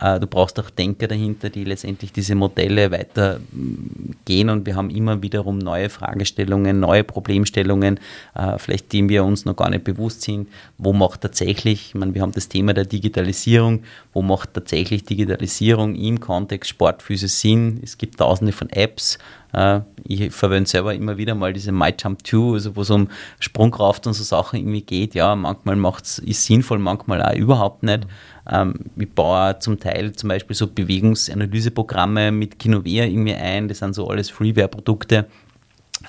[0.00, 5.22] Äh, du brauchst auch Denker dahinter, die letztendlich diese Modelle weitergehen und wir haben immer
[5.22, 7.98] wiederum neue Fragestellungen, neue Problemstellungen,
[8.34, 10.48] äh, vielleicht denen wir uns noch gar nicht bewusst sind.
[10.76, 13.82] Wo macht tatsächlich, ich meine, wir haben das Thema der Digitalisierung,
[14.12, 17.80] wo macht tatsächlich Digitalisierung im Kontext Sportphysik Sinn?
[17.82, 19.18] Es gibt tausende von Apps,
[19.52, 23.08] äh, ich verwende selber immer wieder mal diese My Jump 2, also wo es um
[23.40, 25.14] Sprungkraft und so Sachen irgendwie geht.
[25.14, 28.06] Ja, manchmal macht's, ist sinnvoll, manchmal auch überhaupt nicht.
[28.50, 33.68] Ähm, ich baue zum Teil zum Beispiel so Bewegungsanalyseprogramme mit Kinovea irgendwie ein.
[33.68, 35.26] Das sind so alles Freeware-Produkte.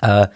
[0.02, 0.28] Äh,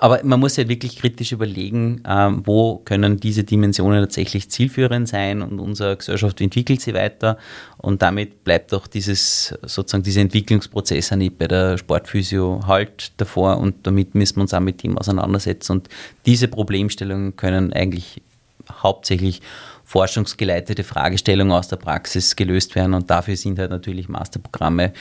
[0.00, 5.42] aber man muss ja wirklich kritisch überlegen, ähm, wo können diese Dimensionen tatsächlich zielführend sein
[5.42, 7.36] und unsere Gesellschaft entwickelt sie weiter
[7.78, 13.88] und damit bleibt auch dieses sozusagen dieser Entwicklungsprozess nicht bei der Sportphysio halt davor und
[13.88, 15.88] damit müssen wir uns auch mit dem auseinandersetzen und
[16.26, 18.22] diese Problemstellungen können eigentlich
[18.70, 19.40] hauptsächlich
[19.88, 24.92] forschungsgeleitete Fragestellungen aus der Praxis gelöst werden und dafür sind halt natürlich Masterprogramme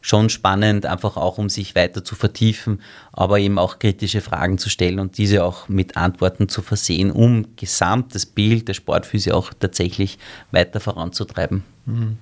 [0.00, 2.80] schon spannend, einfach auch um sich weiter zu vertiefen,
[3.12, 7.54] aber eben auch kritische Fragen zu stellen und diese auch mit Antworten zu versehen, um
[7.56, 10.18] gesamt das Bild der Sportphysik auch tatsächlich
[10.52, 11.62] weiter voranzutreiben.
[11.84, 12.16] Mhm.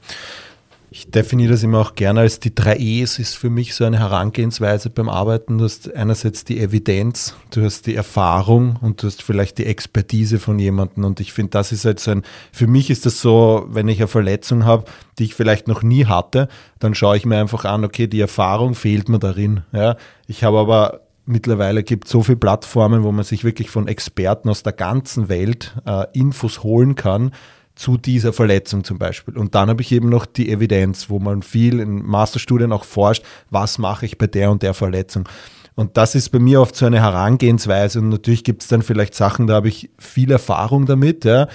[0.91, 3.99] Ich definiere das immer auch gerne als die drei E's ist für mich so eine
[3.99, 5.59] Herangehensweise beim Arbeiten.
[5.59, 10.39] Du hast einerseits die Evidenz, du hast die Erfahrung und du hast vielleicht die Expertise
[10.39, 11.05] von jemandem.
[11.05, 12.23] Und ich finde, das ist halt so ein,
[12.53, 14.85] für mich ist das so, wenn ich eine Verletzung habe,
[15.19, 18.75] die ich vielleicht noch nie hatte, dann schaue ich mir einfach an, okay, die Erfahrung
[18.75, 19.65] fehlt mir darin.
[19.73, 19.97] Ja.
[20.27, 24.63] Ich habe aber mittlerweile gibt so viele Plattformen, wo man sich wirklich von Experten aus
[24.63, 27.33] der ganzen Welt äh, Infos holen kann
[27.79, 29.39] zu dieser Verletzung zum Beispiel.
[29.39, 33.25] Und dann habe ich eben noch die Evidenz, wo man viel in Masterstudien auch forscht,
[33.51, 35.29] was mache ich bei der und der Verletzung.
[35.77, 38.01] Und das ist bei mir oft so eine Herangehensweise.
[38.01, 41.47] Und natürlich gibt es dann vielleicht Sachen, da habe ich viel Erfahrung damit, ja,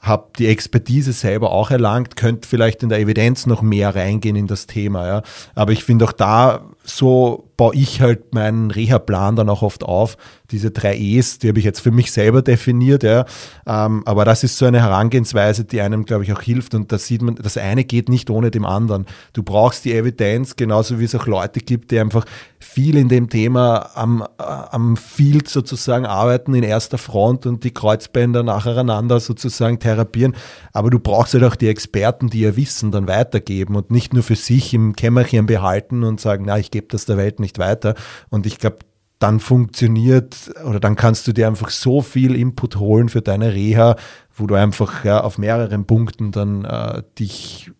[0.00, 4.46] habe die Expertise selber auch erlangt, könnte vielleicht in der Evidenz noch mehr reingehen in
[4.46, 5.06] das Thema.
[5.06, 5.22] Ja.
[5.54, 10.16] Aber ich finde auch da so baue ich halt meinen Reha-Plan dann auch oft auf.
[10.50, 13.24] Diese drei E's, die habe ich jetzt für mich selber definiert, ja.
[13.66, 16.74] Ähm, aber das ist so eine Herangehensweise, die einem, glaube ich, auch hilft.
[16.74, 19.06] Und da sieht man, das eine geht nicht ohne dem anderen.
[19.32, 22.24] Du brauchst die Evidenz, genauso wie es auch Leute gibt, die einfach
[22.58, 28.42] viel in dem Thema am, am Field sozusagen arbeiten, in erster Front und die Kreuzbänder
[28.42, 30.36] nacheinander sozusagen therapieren.
[30.72, 34.22] Aber du brauchst halt auch die Experten, die ihr Wissen dann weitergeben und nicht nur
[34.22, 37.94] für sich im Kämmerchen behalten und sagen, na, ich gebe das der Welt nicht weiter.
[38.28, 38.78] Und ich glaube,
[39.18, 43.96] dann funktioniert oder dann kannst du dir einfach so viel Input holen für deine Reha,
[44.34, 47.70] wo du einfach ja, auf mehreren Punkten dann äh, dich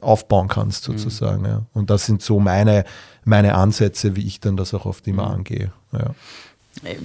[0.00, 1.42] aufbauen kannst sozusagen.
[1.42, 1.46] Mhm.
[1.46, 1.62] Ja.
[1.74, 2.84] Und das sind so meine,
[3.24, 5.34] meine Ansätze, wie ich dann das auch oft immer mhm.
[5.34, 5.72] angehe.
[5.92, 6.10] Ja.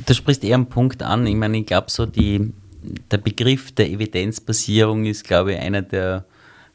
[0.03, 1.27] Du sprichst eher einen Punkt an.
[1.27, 2.53] Ich meine, ich glaube so, die,
[3.11, 6.25] der Begriff der Evidenzbasierung ist, glaube ich, einer der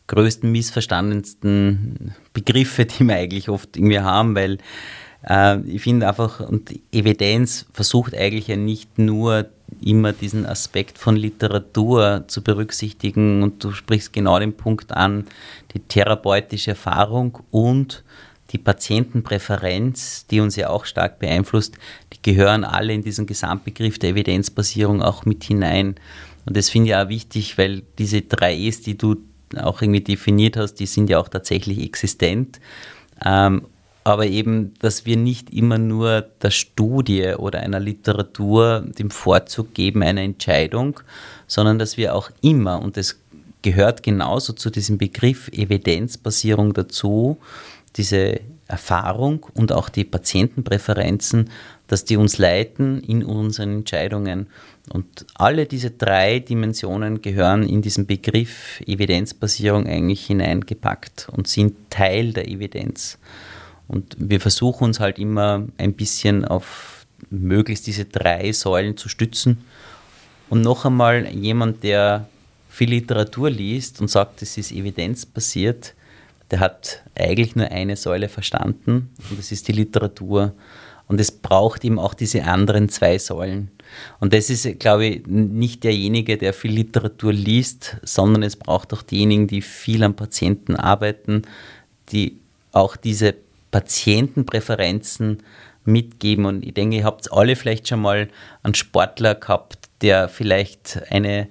[0.07, 4.59] größten, missverstandensten Begriffe, die wir eigentlich oft irgendwie haben, weil
[5.29, 9.47] äh, ich finde einfach, und Evidenz versucht eigentlich ja nicht nur
[9.81, 15.25] immer diesen Aspekt von Literatur zu berücksichtigen und du sprichst genau den Punkt an,
[15.75, 18.05] die therapeutische Erfahrung und
[18.53, 21.79] die Patientenpräferenz, die uns ja auch stark beeinflusst,
[22.13, 25.95] die gehören alle in diesen Gesamtbegriff der Evidenzbasierung auch mit hinein.
[26.45, 29.17] Und das finde ich auch wichtig, weil diese drei E's, die du
[29.59, 32.61] auch irgendwie definiert hast, die sind ja auch tatsächlich existent.
[33.25, 33.67] Ähm,
[34.05, 40.03] aber eben, dass wir nicht immer nur der Studie oder einer Literatur dem Vorzug geben
[40.03, 41.01] einer Entscheidung,
[41.47, 43.19] sondern dass wir auch immer, und das
[43.63, 47.39] gehört genauso zu diesem Begriff Evidenzbasierung dazu,
[47.97, 51.51] diese Erfahrung und auch die Patientenpräferenzen,
[51.87, 54.47] dass die uns leiten in unseren Entscheidungen.
[54.91, 62.33] Und alle diese drei Dimensionen gehören in diesen Begriff Evidenzbasierung eigentlich hineingepackt und sind Teil
[62.33, 63.19] der Evidenz.
[63.87, 69.65] Und wir versuchen uns halt immer ein bisschen auf möglichst diese drei Säulen zu stützen.
[70.51, 72.29] Und noch einmal, jemand, der
[72.69, 75.95] viel Literatur liest und sagt, es ist evidenzbasiert,
[76.51, 80.53] der hat eigentlich nur eine Säule verstanden und das ist die Literatur.
[81.07, 83.71] Und es braucht ihm auch diese anderen zwei Säulen.
[84.21, 89.03] Und das ist, glaube ich, nicht derjenige, der viel Literatur liest, sondern es braucht auch
[89.03, 91.43] diejenigen, die viel am Patienten arbeiten,
[92.11, 92.39] die
[92.73, 93.35] auch diese
[93.71, 95.39] Patientenpräferenzen
[95.85, 96.45] mitgeben.
[96.45, 98.29] Und ich denke, ihr habt alle vielleicht schon mal
[98.63, 101.49] einen Sportler gehabt, der vielleicht eine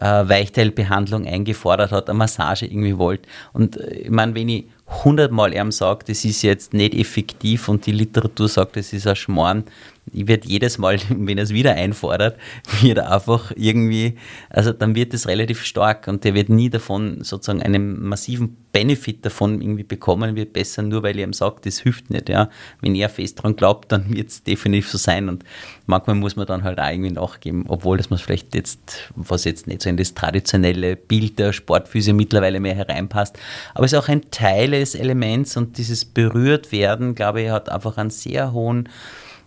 [0.00, 3.28] äh, Weichteilbehandlung eingefordert hat, eine Massage irgendwie wollte.
[3.52, 4.64] Und äh, ich meine, wenn ich
[5.04, 9.16] hundertmal ihm sage, das ist jetzt nicht effektiv und die Literatur sagt, das ist ein
[9.16, 9.64] Schmarrn,
[10.12, 12.38] ich werde jedes Mal, wenn er es wieder einfordert,
[12.80, 14.16] wird einfach irgendwie,
[14.50, 19.24] also dann wird es relativ stark und der wird nie davon sozusagen einen massiven Benefit
[19.24, 22.28] davon irgendwie bekommen, wird besser, nur weil er ihm sagt, das hilft nicht.
[22.28, 22.50] Ja.
[22.80, 25.44] Wenn er fest dran glaubt, dann wird es definitiv so sein und
[25.86, 29.66] manchmal muss man dann halt auch irgendwie nachgeben, obwohl das man vielleicht jetzt, was jetzt
[29.66, 33.38] nicht so in das traditionelle Bild der Sportphysik mittlerweile mehr hereinpasst,
[33.74, 37.96] aber es ist auch ein Teil des Elements und dieses Berührtwerden, glaube ich, hat einfach
[37.96, 38.88] einen sehr hohen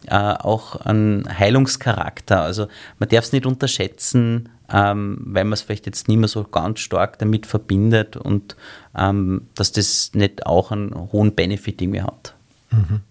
[0.08, 2.42] äh, auch einen Heilungscharakter.
[2.42, 2.68] Also
[3.00, 6.80] man darf es nicht unterschätzen, ähm, weil man es vielleicht jetzt nicht mehr so ganz
[6.80, 8.56] stark damit verbindet und
[8.98, 12.36] ähm, dass das nicht auch einen hohen Benefit irgendwie hat.
[12.72, 13.02] Mhm.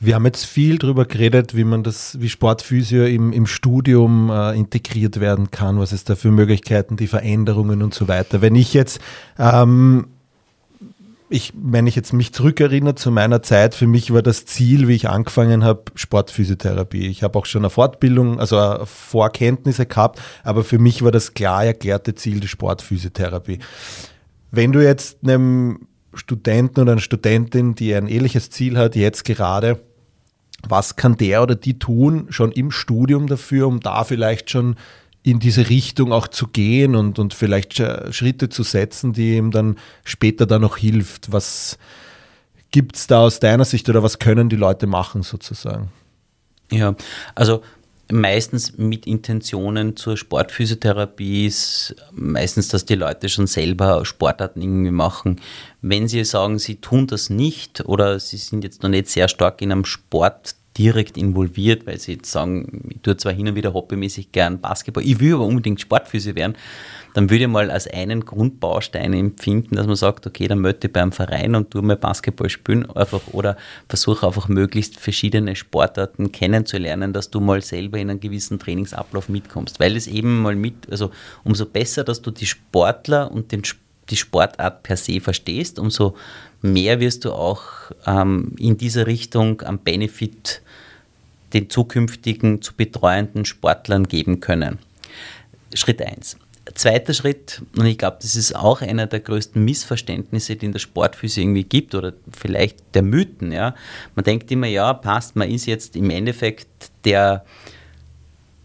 [0.00, 4.56] Wir haben jetzt viel darüber geredet, wie man das, wie Sportphysio im, im Studium äh,
[4.56, 8.40] integriert werden kann, was es da für Möglichkeiten, die Veränderungen und so weiter.
[8.40, 9.00] Wenn ich jetzt
[9.40, 10.06] ähm,
[11.30, 14.94] ich, wenn ich jetzt mich zurückerinnere zu meiner Zeit, für mich war das Ziel, wie
[14.94, 17.06] ich angefangen habe, Sportphysiotherapie.
[17.06, 21.64] Ich habe auch schon eine Fortbildung, also Vorkenntnisse gehabt, aber für mich war das klar
[21.64, 23.58] erklärte Ziel die Sportphysiotherapie.
[24.50, 29.80] Wenn du jetzt einem Studenten oder einer Studentin, die ein ähnliches Ziel hat, jetzt gerade,
[30.66, 34.76] was kann der oder die tun, schon im Studium dafür, um da vielleicht schon
[35.30, 39.76] in diese Richtung auch zu gehen und, und vielleicht Schritte zu setzen, die ihm dann
[40.04, 41.32] später dann noch hilft.
[41.32, 41.78] Was
[42.70, 45.90] gibt es da aus deiner Sicht oder was können die Leute machen sozusagen?
[46.70, 46.94] Ja,
[47.34, 47.62] also
[48.10, 55.40] meistens mit Intentionen zur Sportphysiotherapie ist meistens, dass die Leute schon selber Sportarten irgendwie machen.
[55.82, 59.60] Wenn sie sagen, sie tun das nicht oder sie sind jetzt noch nicht sehr stark
[59.62, 63.74] in einem Sport direkt involviert, weil sie jetzt sagen, ich tue zwar hin und wieder
[63.74, 66.56] hobbymäßig gern Basketball, ich will aber unbedingt Sportphysio werden,
[67.14, 70.92] dann würde ich mal als einen Grundbaustein empfinden, dass man sagt, okay, dann möchte ich
[70.92, 73.56] beim Verein und tue mal Basketball spielen einfach oder
[73.88, 79.80] versuche einfach möglichst verschiedene Sportarten kennenzulernen, dass du mal selber in einen gewissen Trainingsablauf mitkommst,
[79.80, 81.10] weil es eben mal mit, also
[81.42, 83.62] umso besser, dass du die Sportler und den,
[84.10, 86.14] die Sportart per se verstehst, umso
[86.62, 87.62] mehr wirst du auch
[88.06, 90.62] ähm, in dieser Richtung am Benefit
[91.52, 94.78] den zukünftigen zu betreuenden Sportlern geben können.
[95.74, 96.36] Schritt 1.
[96.74, 100.78] Zweiter Schritt, und ich glaube, das ist auch einer der größten Missverständnisse, die in der
[100.78, 103.52] Sportphysik irgendwie gibt, oder vielleicht der Mythen.
[103.52, 103.74] Ja.
[104.14, 107.44] Man denkt immer, ja, passt, man ist jetzt im Endeffekt der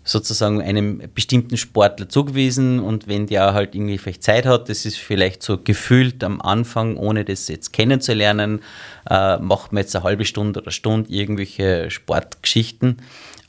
[0.04, 4.97] sozusagen einem bestimmten Sportler zugewiesen und wenn der halt irgendwie vielleicht Zeit hat, das ist
[4.97, 8.62] vielleicht so gefühlt am Anfang, ohne das jetzt kennenzulernen,
[9.10, 12.97] äh, macht man jetzt eine halbe Stunde oder Stunde irgendwelche Sportgeschichten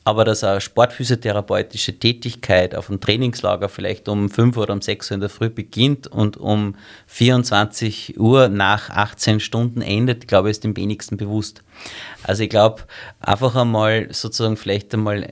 [0.07, 5.15] aber dass eine sportphysiotherapeutische Tätigkeit auf einem Trainingslager vielleicht um 5 oder um 6 Uhr
[5.15, 6.75] in der Früh beginnt und um
[7.07, 11.63] 24 Uhr nach 18 Stunden endet, glaube ich, ist dem wenigsten bewusst.
[12.21, 12.83] Also ich glaube,
[13.19, 15.27] einfach einmal sozusagen vielleicht einmal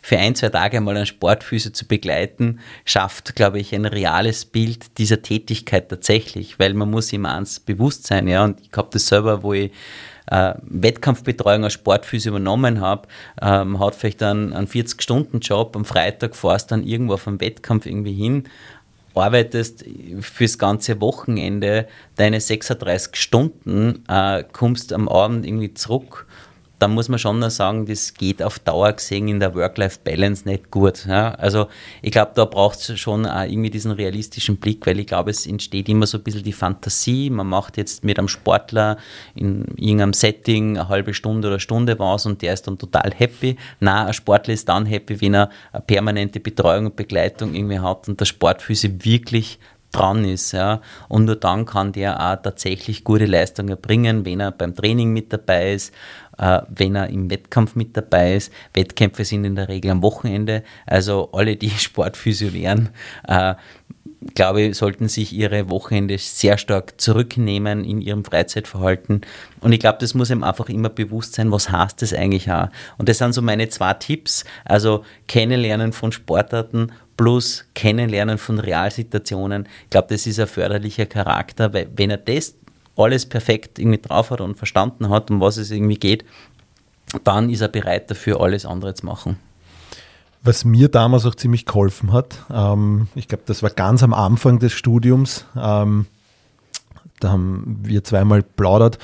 [0.00, 4.96] für ein, zwei Tage einmal einen Sportphysio zu begleiten, schafft, glaube ich, ein reales Bild
[4.96, 9.08] dieser Tätigkeit tatsächlich, weil man muss immer ans bewusst sein, ja, und ich habe das
[9.08, 9.72] selber, wo ich
[10.30, 13.08] äh, Wettkampfbetreuung als Sportphysio übernommen habe,
[13.40, 18.14] ähm, hat vielleicht einen, einen 40-Stunden-Job, am Freitag fährst dann irgendwo auf einen Wettkampf irgendwie
[18.14, 18.44] hin,
[19.14, 19.84] arbeitest
[20.20, 26.26] fürs ganze Wochenende deine 36 Stunden, äh, kommst am Abend irgendwie zurück
[26.78, 30.70] da muss man schon noch sagen, das geht auf Dauer gesehen in der Work-Life-Balance nicht
[30.70, 31.06] gut.
[31.06, 31.30] Ja?
[31.34, 31.68] Also
[32.02, 35.46] ich glaube, da braucht es schon auch irgendwie diesen realistischen Blick, weil ich glaube, es
[35.46, 37.30] entsteht immer so ein bisschen die Fantasie.
[37.30, 38.98] Man macht jetzt mit einem Sportler
[39.34, 43.56] in irgendeinem Setting eine halbe Stunde oder Stunde was und der ist dann total happy.
[43.80, 48.06] Na, ein Sportler ist dann happy, wenn er eine permanente Betreuung und Begleitung irgendwie hat
[48.08, 49.58] und der Sportphysik wirklich
[49.92, 50.52] dran ist.
[50.52, 50.80] Ja.
[51.08, 55.32] Und nur dann kann der auch tatsächlich gute Leistungen erbringen, wenn er beim Training mit
[55.32, 55.92] dabei ist
[56.38, 58.52] wenn er im Wettkampf mit dabei ist.
[58.74, 60.62] Wettkämpfe sind in der Regel am Wochenende.
[60.86, 62.90] Also alle, die Sportphysio lernen,
[63.26, 63.54] äh,
[64.34, 69.20] glaube ich, sollten sich ihre Wochenende sehr stark zurücknehmen in ihrem Freizeitverhalten.
[69.60, 72.68] Und ich glaube, das muss ihm einfach immer bewusst sein, was heißt das eigentlich auch.
[72.98, 74.44] Und das sind so meine zwei Tipps.
[74.64, 79.68] Also Kennenlernen von Sportarten plus Kennenlernen von Realsituationen.
[79.84, 82.54] Ich glaube, das ist ein förderlicher Charakter, weil wenn er das
[82.96, 86.24] alles perfekt irgendwie drauf hat und verstanden hat, um was es irgendwie geht,
[87.24, 89.38] dann ist er bereit dafür, alles andere zu machen.
[90.42, 94.58] Was mir damals auch ziemlich geholfen hat, ähm, ich glaube, das war ganz am Anfang
[94.58, 96.06] des Studiums, ähm,
[97.20, 98.98] da haben wir zweimal plaudert.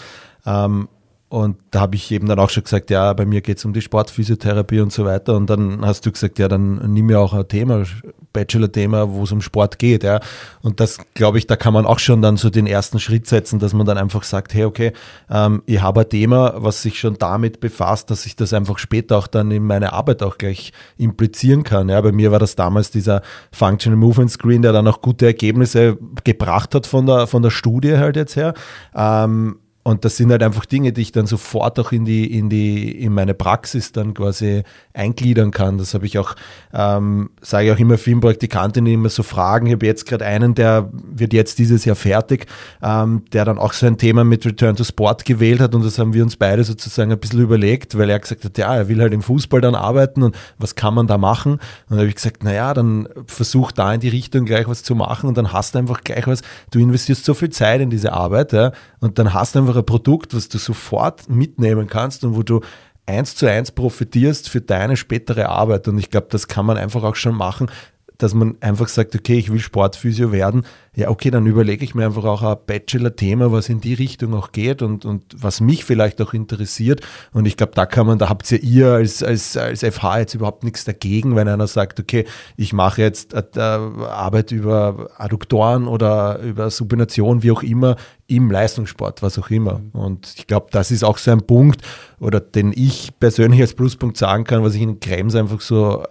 [0.47, 0.89] Ähm,
[1.29, 3.73] und da habe ich eben dann auch schon gesagt, ja, bei mir geht es um
[3.73, 5.35] die Sportphysiotherapie und so weiter.
[5.35, 7.85] Und dann hast du gesagt, ja, dann nimm mir auch ein Thema,
[8.33, 10.03] Bachelor-Thema, wo es um Sport geht.
[10.03, 10.21] Ja.
[10.63, 13.59] Und das, glaube ich, da kann man auch schon dann so den ersten Schritt setzen,
[13.59, 14.93] dass man dann einfach sagt, hey, okay,
[15.31, 19.19] ähm, ich habe ein Thema, was sich schon damit befasst, dass ich das einfach später
[19.19, 21.89] auch dann in meine Arbeit auch gleich implizieren kann.
[21.89, 22.01] Ja.
[22.01, 23.23] Bei mir war das damals dieser
[23.53, 27.97] Functional Movement Screen, der dann auch gute Ergebnisse gebracht hat von der, von der Studie
[27.99, 28.55] halt jetzt her.
[28.95, 32.49] Ähm, und das sind halt einfach Dinge, die ich dann sofort auch in die, in
[32.49, 34.63] die, in meine Praxis dann quasi
[34.95, 35.79] eingliedern kann.
[35.79, 36.37] Das habe ich auch,
[36.73, 39.67] ähm, sage ich auch immer vielen Praktikantinnen immer so Fragen.
[39.67, 42.47] Ich habe jetzt gerade einen, der wird jetzt dieses Jahr fertig,
[42.81, 45.99] ähm, der dann auch so ein Thema mit Return to Sport gewählt hat und das
[45.99, 49.01] haben wir uns beide sozusagen ein bisschen überlegt, weil er gesagt hat, ja, er will
[49.01, 51.55] halt im Fußball dann arbeiten und was kann man da machen?
[51.55, 54.95] Und dann habe ich gesagt, naja, dann versuch da in die Richtung gleich was zu
[54.95, 58.13] machen und dann hast du einfach gleich was, du investierst so viel Zeit in diese
[58.13, 58.71] Arbeit, ja,
[59.01, 62.61] und dann hast du einfach ein Produkt, was du sofort mitnehmen kannst und wo du
[63.07, 65.89] eins zu eins profitierst für deine spätere Arbeit.
[65.89, 67.71] Und ich glaube, das kann man einfach auch schon machen,
[68.19, 72.05] dass man einfach sagt, okay, ich will Sportphysio werden, ja, okay, dann überlege ich mir
[72.05, 76.21] einfach auch ein Bachelor-Thema, was in die Richtung auch geht und, und was mich vielleicht
[76.21, 77.01] auch interessiert.
[77.33, 80.35] Und ich glaube, da kann man, da habt ihr ihr als, als, als FH jetzt
[80.35, 82.27] überhaupt nichts dagegen, wenn einer sagt, okay,
[82.59, 87.97] ich mache jetzt äh, Arbeit über Adduktoren oder über Supination, wie auch immer,
[88.27, 89.81] im Leistungssport, was auch immer.
[89.93, 91.81] Und ich glaube, das ist auch so ein Punkt,
[92.21, 96.05] oder den ich persönlich als Pluspunkt sagen kann, was ich in Krems einfach so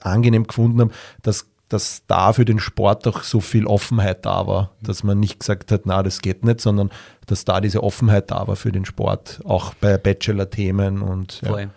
[0.00, 4.70] angenehm gefunden habe, dass dass da für den Sport auch so viel Offenheit da war,
[4.82, 6.90] dass man nicht gesagt hat, na, das geht nicht, sondern
[7.26, 11.68] dass da diese Offenheit da war für den Sport, auch bei Bachelor-Themen und ja.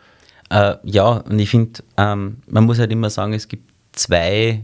[0.51, 4.63] Äh, ja, und ich finde, ähm, man muss halt immer sagen, es gibt zwei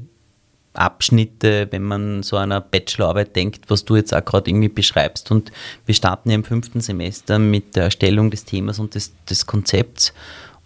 [0.74, 5.32] Abschnitte, wenn man so einer Bachelorarbeit denkt, was du jetzt auch gerade irgendwie beschreibst.
[5.32, 5.52] Und
[5.86, 10.14] wir starten ja im fünften Semester mit der Erstellung des Themas und des, des Konzepts.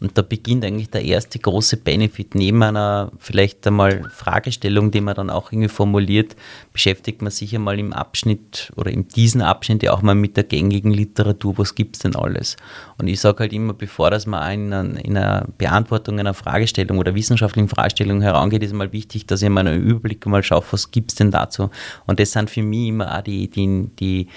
[0.02, 2.34] Und da beginnt eigentlich der erste große Benefit.
[2.34, 6.38] Neben einer vielleicht einmal Fragestellung, die man dann auch irgendwie formuliert,
[6.72, 10.46] beschäftigt man sich einmal im Abschnitt oder in diesem Abschnitt ja auch mal mit der
[10.46, 11.58] gängigen Literatur.
[11.58, 12.56] Was gibt es denn alles?
[12.98, 16.98] Und ich sage halt immer, bevor dass man in einer, in einer Beantwortung einer Fragestellung
[16.98, 20.92] oder wissenschaftlichen Fragestellung herangeht, ist mal wichtig, dass ich mal einen Überblick mal schaue, was
[20.92, 21.70] gibt es denn dazu?
[22.06, 24.28] Und das sind für mich immer auch die, die, die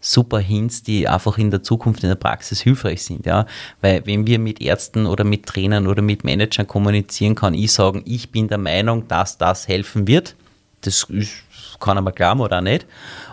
[0.00, 3.26] super Hints, die einfach in der Zukunft in der Praxis hilfreich sind.
[3.26, 3.46] Ja?
[3.80, 8.02] Weil wenn wir mit Ärzten oder mit Trainern oder mit Managern kommunizieren, kann ich sagen,
[8.06, 10.34] ich bin der Meinung, dass das helfen wird.
[10.80, 11.32] Das ist,
[11.78, 12.86] kann aber glauben oder auch nicht.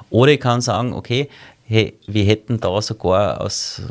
[0.10, 1.30] Oder ich kann sagen, okay,
[1.68, 3.82] hey, wir hätten da sogar aus,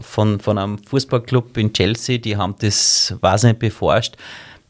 [0.00, 4.16] von, von einem Fußballclub in Chelsea, die haben das, weiß nicht, beforscht,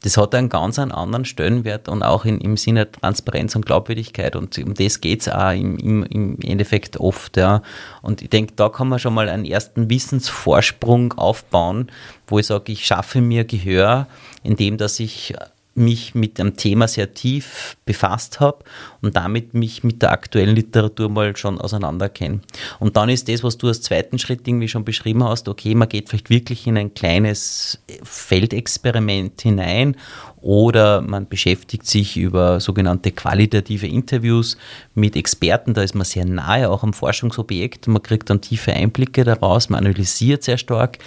[0.06, 4.36] das hat einen ganz anderen Stellenwert und auch in, im Sinne Transparenz und Glaubwürdigkeit.
[4.36, 7.36] Und um das geht es auch im, im, im, Endeffekt oft.
[7.36, 7.62] Ja.
[8.02, 11.90] Und ich denke, da kann man schon mal einen ersten Wissensvorsprung aufbauen,
[12.28, 14.06] wo ich sage, ich schaffe mir Gehör,
[14.44, 15.34] indem dass ich
[15.76, 18.64] mich mit dem Thema sehr tief befasst habe
[19.02, 22.40] und damit mich mit der aktuellen Literatur mal schon auseinander kenne.
[22.78, 25.88] Und dann ist das, was du als zweiten Schritt irgendwie schon beschrieben hast, okay, man
[25.88, 29.96] geht vielleicht wirklich in ein kleines Feldexperiment hinein
[30.46, 34.56] oder man beschäftigt sich über sogenannte qualitative Interviews
[34.94, 35.74] mit Experten.
[35.74, 37.88] Da ist man sehr nahe auch am Forschungsobjekt.
[37.88, 40.98] Man kriegt dann tiefe Einblicke daraus, man analysiert sehr stark.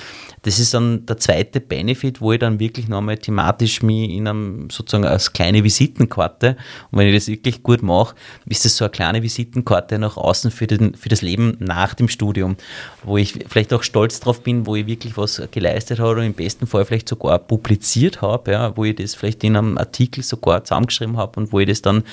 [0.43, 4.69] Das ist dann der zweite Benefit, wo ich dann wirklich nochmal thematisch mich in einem
[4.69, 6.55] sozusagen als kleine Visitenkarte
[6.91, 8.15] und wenn ich das wirklich gut mache,
[8.45, 12.07] ist das so eine kleine Visitenkarte nach außen für, den, für das Leben nach dem
[12.07, 12.55] Studium,
[13.03, 16.33] wo ich vielleicht auch stolz drauf bin, wo ich wirklich was geleistet habe und im
[16.33, 20.63] besten Fall vielleicht sogar publiziert habe, ja, wo ich das vielleicht in einem Artikel sogar
[20.63, 22.03] zusammengeschrieben habe und wo ich das dann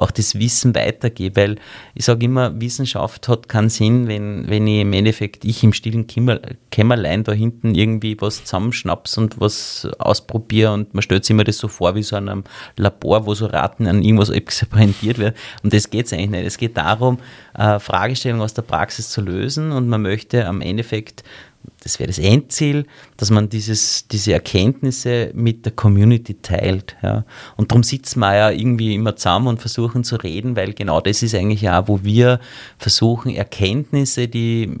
[0.00, 1.56] auch das Wissen weitergebe, weil
[1.94, 6.06] ich sage immer, Wissenschaft hat keinen Sinn, wenn, wenn ich im Endeffekt, ich im stillen
[6.06, 11.58] Kämmerlein da hinten irgendwie was zusammenschnaps und was ausprobiere und man stellt sich immer das
[11.58, 12.44] so vor wie so einem
[12.76, 16.46] Labor, wo so Raten an irgendwas experimentiert wird und das geht es eigentlich nicht.
[16.46, 17.18] Es geht darum,
[17.54, 21.24] äh, Fragestellungen aus der Praxis zu lösen und man möchte am Endeffekt
[21.82, 22.86] das wäre das Endziel,
[23.16, 26.96] dass man dieses, diese Erkenntnisse mit der Community teilt.
[27.02, 27.24] Ja.
[27.56, 31.22] Und darum sitzen wir ja irgendwie immer zusammen und versuchen zu reden, weil genau das
[31.22, 32.40] ist eigentlich ja, wo wir
[32.78, 34.76] versuchen, Erkenntnisse, die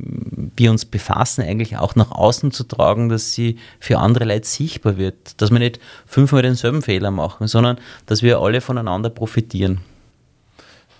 [0.56, 4.98] wir uns befassen, eigentlich auch nach außen zu tragen, dass sie für andere Leute sichtbar
[4.98, 5.40] wird.
[5.40, 9.80] Dass wir nicht fünfmal denselben Fehler machen, sondern dass wir alle voneinander profitieren.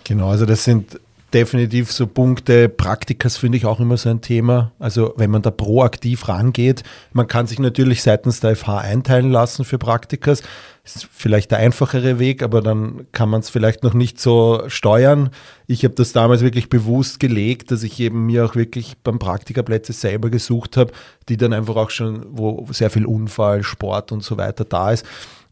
[0.03, 0.99] Genau, also das sind
[1.33, 2.69] definitiv so Punkte.
[2.69, 4.71] Praktikas finde ich auch immer so ein Thema.
[4.79, 6.83] Also wenn man da proaktiv rangeht,
[7.13, 10.43] man kann sich natürlich seitens der FH einteilen lassen für Praktikas.
[10.83, 15.29] Ist vielleicht der einfachere Weg, aber dann kann man es vielleicht noch nicht so steuern.
[15.67, 19.93] Ich habe das damals wirklich bewusst gelegt, dass ich eben mir auch wirklich beim Praktikaplätze
[19.93, 20.91] selber gesucht habe,
[21.29, 25.05] die dann einfach auch schon, wo sehr viel Unfall, Sport und so weiter da ist.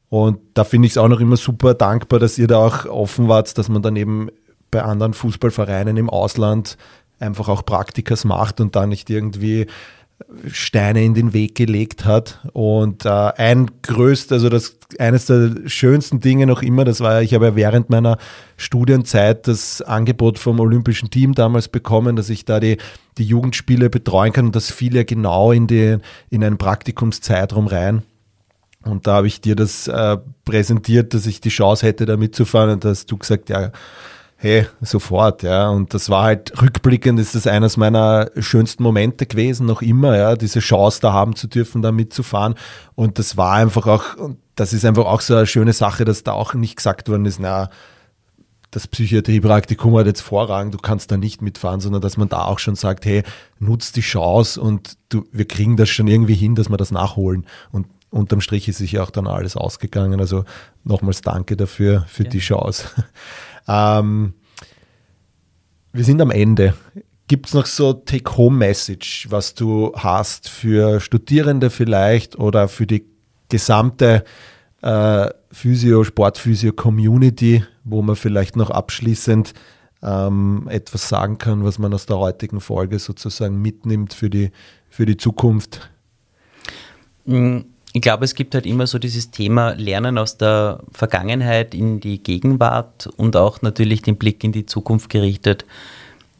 [0.09, 3.27] Und da finde ich es auch noch immer super dankbar, dass ihr da auch offen
[3.27, 4.29] wart, dass man dann eben
[4.71, 6.77] bei anderen Fußballvereinen im Ausland
[7.19, 9.67] einfach auch Praktikas macht und da nicht irgendwie
[10.51, 12.39] Steine in den Weg gelegt hat.
[12.53, 17.33] Und äh, ein größt, also das eines der schönsten Dinge noch immer, das war, ich
[17.33, 18.17] habe ja während meiner
[18.57, 22.77] Studienzeit das Angebot vom Olympischen Team damals bekommen, dass ich da die,
[23.17, 25.97] die Jugendspiele betreuen kann und das fiel ja genau in, die,
[26.29, 28.03] in einen Praktikumszeitraum rein.
[28.83, 32.69] Und da habe ich dir das äh, präsentiert, dass ich die Chance hätte, da mitzufahren.
[32.71, 33.71] Und da hast du gesagt, ja,
[34.41, 35.69] hey, sofort, ja.
[35.69, 40.35] Und das war halt rückblickend, ist das eines meiner schönsten Momente gewesen, noch immer, ja,
[40.35, 42.55] diese Chance da haben zu dürfen, da mitzufahren.
[42.95, 44.03] Und das war einfach auch,
[44.55, 47.39] das ist einfach auch so eine schöne Sache, dass da auch nicht gesagt worden ist,
[47.39, 47.69] na,
[48.71, 52.59] das Psychiatriepraktikum hat jetzt Vorrang, du kannst da nicht mitfahren, sondern dass man da auch
[52.59, 53.23] schon sagt, hey,
[53.59, 57.45] nutzt die Chance und du, wir kriegen das schon irgendwie hin, dass wir das nachholen.
[57.71, 60.19] Und unterm Strich ist sich ja auch dann alles ausgegangen.
[60.19, 60.45] Also
[60.83, 62.29] nochmals danke dafür, für ja.
[62.29, 62.87] die Chance.
[63.69, 64.33] Ähm,
[65.93, 66.73] wir sind am Ende.
[67.27, 73.05] Gibt es noch so Take-Home-Message, was du hast für Studierende vielleicht oder für die
[73.49, 74.23] gesamte
[74.81, 79.53] äh, Physio, Sportphysio-Community, wo man vielleicht noch abschließend
[80.01, 84.51] ähm, etwas sagen kann, was man aus der heutigen Folge sozusagen mitnimmt für die,
[84.89, 85.91] für die Zukunft?
[87.25, 87.65] Mhm
[87.99, 92.23] ich glaube, es gibt halt immer so dieses Thema Lernen aus der Vergangenheit in die
[92.23, 95.65] Gegenwart und auch natürlich den Blick in die Zukunft gerichtet.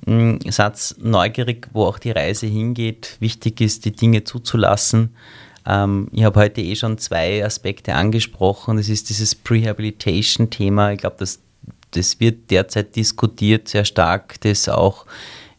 [0.05, 3.17] Hm, Satz neugierig, wo auch die Reise hingeht.
[3.19, 5.13] Wichtig ist, die Dinge zuzulassen.
[5.65, 8.77] Ähm, ich habe heute eh schon zwei Aspekte angesprochen.
[8.77, 10.93] Das ist dieses Prehabilitation-Thema.
[10.93, 11.41] Ich glaube, das,
[11.91, 15.05] das wird derzeit diskutiert sehr stark, das auch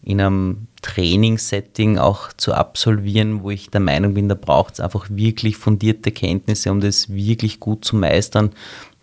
[0.03, 5.07] in einem Trainingssetting auch zu absolvieren, wo ich der Meinung bin, da braucht es einfach
[5.11, 8.51] wirklich fundierte Kenntnisse, um das wirklich gut zu meistern.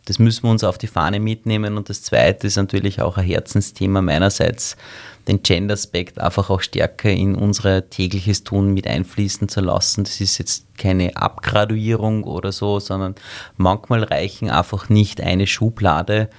[0.05, 1.75] Das müssen wir uns auf die Fahne mitnehmen.
[1.75, 4.77] Und das Zweite ist natürlich auch ein Herzensthema meinerseits,
[5.27, 10.05] den Gender-Aspekt einfach auch stärker in unser tägliches Tun mit einfließen zu lassen.
[10.05, 13.15] Das ist jetzt keine Abgraduierung oder so, sondern
[13.57, 16.29] manchmal reichen einfach nicht eine Schublade.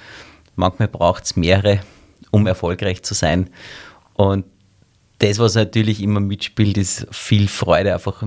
[0.56, 1.80] Manchmal braucht es mehrere,
[2.30, 3.50] um erfolgreich zu sein.
[4.18, 4.44] Und
[5.20, 8.22] das, was natürlich immer mitspielt, ist viel Freude einfach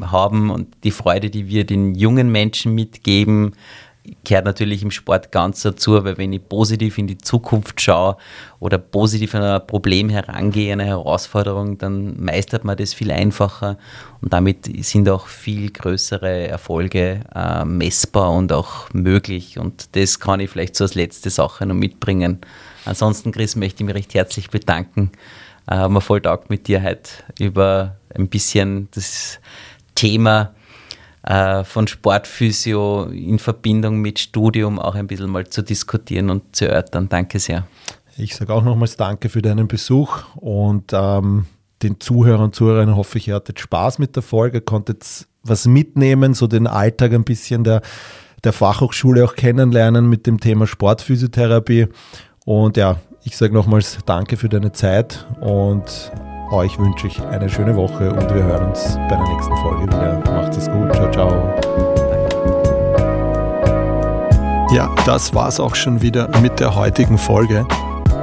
[0.00, 0.50] haben.
[0.50, 3.54] Und die Freude, die wir den jungen Menschen mitgeben,
[4.24, 8.16] gehört natürlich im Sport ganz dazu, weil wenn ich positiv in die Zukunft schaue
[8.58, 13.78] oder positiv an ein Problem herangehe, eine Herausforderung, dann meistert man das viel einfacher.
[14.20, 19.58] Und damit sind auch viel größere Erfolge äh, messbar und auch möglich.
[19.58, 22.40] Und das kann ich vielleicht so als letzte Sache noch mitbringen.
[22.84, 25.10] Ansonsten, Chris, möchte ich mich recht herzlich bedanken.
[25.66, 29.38] Äh, haben wir voll taugt mit dir heute über ein bisschen das
[29.94, 30.54] Thema
[31.22, 36.68] äh, von Sportphysio in Verbindung mit Studium auch ein bisschen mal zu diskutieren und zu
[36.68, 37.08] erörtern.
[37.08, 37.66] Danke sehr.
[38.16, 41.46] Ich sage auch nochmals Danke für deinen Besuch und ähm,
[41.82, 46.34] den Zuhörern und Zuhörern hoffe ich, ihr hattet Spaß mit der Folge, konntet was mitnehmen,
[46.34, 47.82] so den Alltag ein bisschen der,
[48.42, 51.86] der Fachhochschule auch kennenlernen mit dem Thema Sportphysiotherapie.
[52.48, 55.84] Und ja, ich sage nochmals Danke für deine Zeit und
[56.50, 60.22] euch wünsche ich eine schöne Woche und wir hören uns bei der nächsten Folge wieder.
[60.32, 60.90] Macht es gut.
[60.94, 61.28] Ciao, ciao.
[64.74, 67.66] Ja, das war's auch schon wieder mit der heutigen Folge.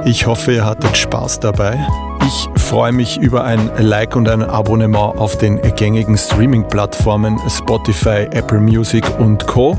[0.04, 1.78] Ich hoffe, ihr hattet Spaß dabei.
[2.26, 8.58] Ich freue mich über ein Like und ein Abonnement auf den gängigen Streaming-Plattformen Spotify, Apple
[8.58, 9.78] Music und Co.